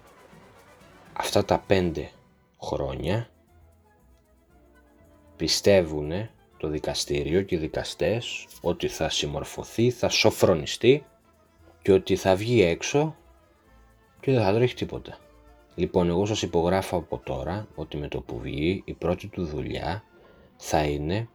αυτά 1.12 1.44
τα 1.44 1.58
πέντε 1.58 2.10
χρόνια 2.62 3.30
πιστεύουν 5.42 6.12
το 6.56 6.68
δικαστήριο 6.68 7.42
και 7.42 7.54
οι 7.54 7.58
δικαστές 7.58 8.46
ότι 8.60 8.88
θα 8.88 9.08
συμμορφωθεί, 9.08 9.90
θα 9.90 10.08
σοφρονιστεί 10.08 11.04
και 11.82 11.92
ότι 11.92 12.16
θα 12.16 12.36
βγει 12.36 12.62
έξω 12.62 13.16
και 14.20 14.32
δεν 14.32 14.42
θα 14.42 14.52
τρέχει 14.52 14.74
τίποτα. 14.74 15.18
Λοιπόν, 15.74 16.08
εγώ 16.08 16.26
σας 16.26 16.42
υπογράφω 16.42 16.96
από 16.96 17.18
τώρα 17.18 17.66
ότι 17.74 17.96
με 17.96 18.08
το 18.08 18.20
που 18.20 18.38
βγει 18.38 18.82
η 18.84 18.92
πρώτη 18.92 19.26
του 19.26 19.44
δουλειά 19.44 20.04
θα 20.56 20.84
είναι 20.84 21.28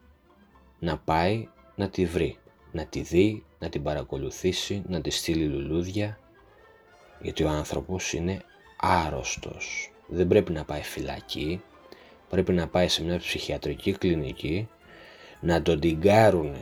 να 0.79 0.97
πάει 0.97 1.47
να 1.75 1.89
τη 1.89 2.05
βρει, 2.05 2.37
να 2.71 2.85
τη 2.85 3.01
δει, 3.01 3.43
να 3.59 3.69
την 3.69 3.83
παρακολουθήσει, 3.83 4.83
να 4.87 5.01
τη 5.01 5.09
στείλει 5.09 5.45
λουλούδια, 5.45 6.19
γιατί 7.21 7.43
ο 7.43 7.49
άνθρωπος 7.49 8.13
είναι 8.13 8.41
άρρωστος. 8.77 9.91
Δεν 10.07 10.27
πρέπει 10.27 10.51
να 10.51 10.65
πάει 10.65 10.81
φυλακή, 10.81 11.61
πρέπει 12.29 12.53
να 12.53 12.67
πάει 12.67 12.87
σε 12.87 13.03
μια 13.03 13.17
ψυχιατρική 13.17 13.91
κλινική, 13.91 14.69
να 15.39 15.61
τον 15.61 15.79
τυγκάρουν 15.79 16.55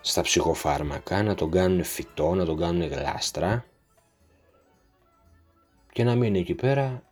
στα 0.00 0.22
ψυχοφάρμακα, 0.22 1.22
να 1.22 1.34
τον 1.34 1.50
κάνουν 1.50 1.84
φυτό, 1.84 2.34
να 2.34 2.44
τον 2.44 2.58
κάνουν 2.58 2.88
γλάστρα 2.88 3.64
και 5.92 6.04
να 6.04 6.14
μείνει 6.14 6.38
εκεί 6.38 6.54
πέρα 6.54 7.02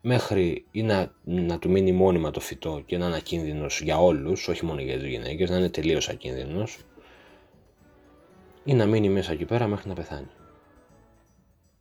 μέχρι 0.00 0.64
ή 0.70 0.82
να, 0.82 1.12
να 1.24 1.58
του 1.58 1.70
μείνει 1.70 1.92
μόνιμα 1.92 2.30
το 2.30 2.40
φυτό 2.40 2.82
και 2.86 2.98
να 2.98 3.06
είναι 3.06 3.16
ακίνδυνος 3.16 3.80
για 3.80 3.98
όλους, 3.98 4.48
όχι 4.48 4.64
μόνο 4.64 4.80
για 4.80 4.98
τις 4.98 5.08
γυναίκες, 5.08 5.50
να 5.50 5.56
είναι 5.56 5.68
τελείως 5.68 6.08
ακίνδυνος 6.08 6.78
ή 8.64 8.74
να 8.74 8.86
μείνει 8.86 9.08
μέσα 9.08 9.32
εκεί 9.32 9.44
πέρα 9.44 9.66
μέχρι 9.66 9.88
να 9.88 9.94
πεθάνει. 9.94 10.30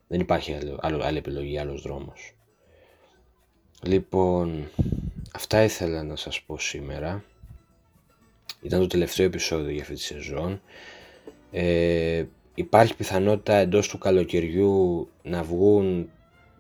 Δεν 0.08 0.20
υπάρχει 0.20 0.58
άλλο, 0.80 1.04
άλλη 1.04 1.18
επιλογή, 1.18 1.58
άλλος 1.58 1.82
δρόμος. 1.82 2.35
Λοιπόν, 3.84 4.70
αυτά 5.34 5.64
ήθελα 5.64 6.04
να 6.04 6.16
σας 6.16 6.42
πω 6.42 6.60
σήμερα. 6.60 7.24
Ήταν 8.62 8.80
το 8.80 8.88
τελευταίο 8.88 9.26
επεισόδιο 9.26 9.72
για 9.72 9.82
αυτή 9.82 9.94
τη 9.94 10.02
σεζόν. 10.02 10.62
Ε, 11.52 12.26
υπάρχει 12.56 12.96
πιθανότητα 12.96 13.56
εντός 13.56 13.88
του 13.88 13.98
καλοκαιριού 13.98 15.10
να 15.24 15.44
βγουν 15.44 16.10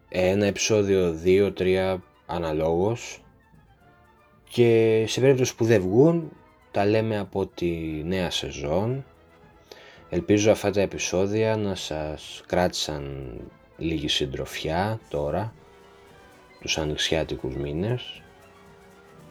ένα 0.09 0.45
επεισόδιο 0.45 1.19
2-3 1.23 1.97
αναλόγως 2.25 3.23
και 4.49 5.03
σε 5.07 5.19
περίπτωση 5.19 5.55
που 5.55 5.65
δεν 5.65 5.81
βγουν 5.81 6.31
τα 6.71 6.85
λέμε 6.85 7.17
από 7.17 7.47
τη 7.47 7.67
νέα 8.03 8.29
σεζόν 8.29 9.05
Ελπίζω 10.09 10.51
αυτά 10.51 10.71
τα 10.71 10.81
επεισόδια 10.81 11.57
να 11.57 11.75
σας 11.75 12.43
κράτησαν 12.47 13.29
λίγη 13.77 14.07
συντροφιά 14.07 14.99
τώρα, 15.09 15.53
τους 16.65 16.77
ανοιξιάτικους 16.77 17.55
μήνες. 17.55 18.21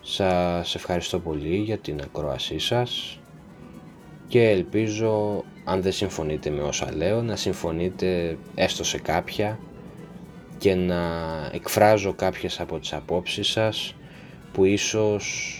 Σας 0.00 0.74
ευχαριστώ 0.74 1.18
πολύ 1.18 1.56
για 1.56 1.78
την 1.78 2.00
ακρόασή 2.00 2.58
σας 2.58 3.20
και 4.28 4.48
ελπίζω 4.50 5.44
αν 5.64 5.82
δεν 5.82 5.92
συμφωνείτε 5.92 6.50
με 6.50 6.62
όσα 6.62 6.94
λέω 6.94 7.22
να 7.22 7.36
συμφωνείτε 7.36 8.38
έστω 8.54 8.84
σε 8.84 8.98
κάποια 8.98 9.58
και 10.58 10.74
να 10.74 11.02
εκφράζω 11.52 12.14
κάποιες 12.14 12.60
από 12.60 12.78
τις 12.78 12.92
απόψεις 12.92 13.48
σας 13.48 13.94
που 14.52 14.64
ίσως 14.64 15.58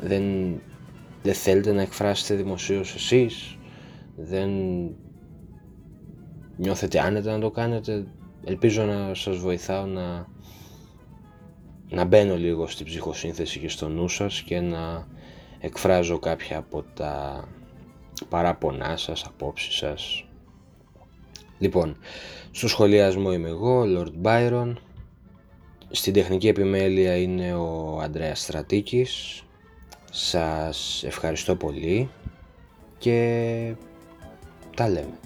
δεν 0.00 0.22
δεν 1.22 1.34
θέλετε 1.34 1.72
να 1.72 1.82
εκφράσετε 1.82 2.34
δημοσίως 2.34 2.94
εσείς, 2.94 3.58
δεν 4.16 4.50
νιώθετε 6.56 7.00
άνετα 7.00 7.32
να 7.32 7.38
το 7.38 7.50
κάνετε, 7.50 8.06
ελπίζω 8.46 8.82
να 8.84 9.14
σας 9.14 9.36
βοηθάω 9.36 9.86
να, 9.86 10.26
να 11.88 12.04
μπαίνω 12.04 12.36
λίγο 12.36 12.66
στην 12.66 12.86
ψυχοσύνθεση 12.86 13.58
και 13.58 13.68
στο 13.68 13.88
νου 13.88 14.08
σας 14.08 14.42
και 14.42 14.60
να 14.60 15.06
εκφράζω 15.58 16.18
κάποια 16.18 16.58
από 16.58 16.82
τα 16.94 17.44
παράπονά 18.28 18.96
σας, 18.96 19.24
απόψεις 19.24 19.74
σας. 19.74 20.28
Λοιπόν, 21.58 21.96
στο 22.50 22.68
σχολιασμό 22.68 23.32
είμαι 23.32 23.48
εγώ, 23.48 23.82
Lord 23.86 24.12
Byron. 24.22 24.72
Στην 25.90 26.12
τεχνική 26.12 26.48
επιμέλεια 26.48 27.16
είναι 27.16 27.54
ο 27.54 27.98
Ανδρέας 28.00 28.40
Στρατίκης 28.40 29.40
σας 30.10 31.02
ευχαριστώ 31.04 31.56
πολύ 31.56 32.10
και 32.98 33.74
τα 34.76 34.88
λέμε. 34.88 35.18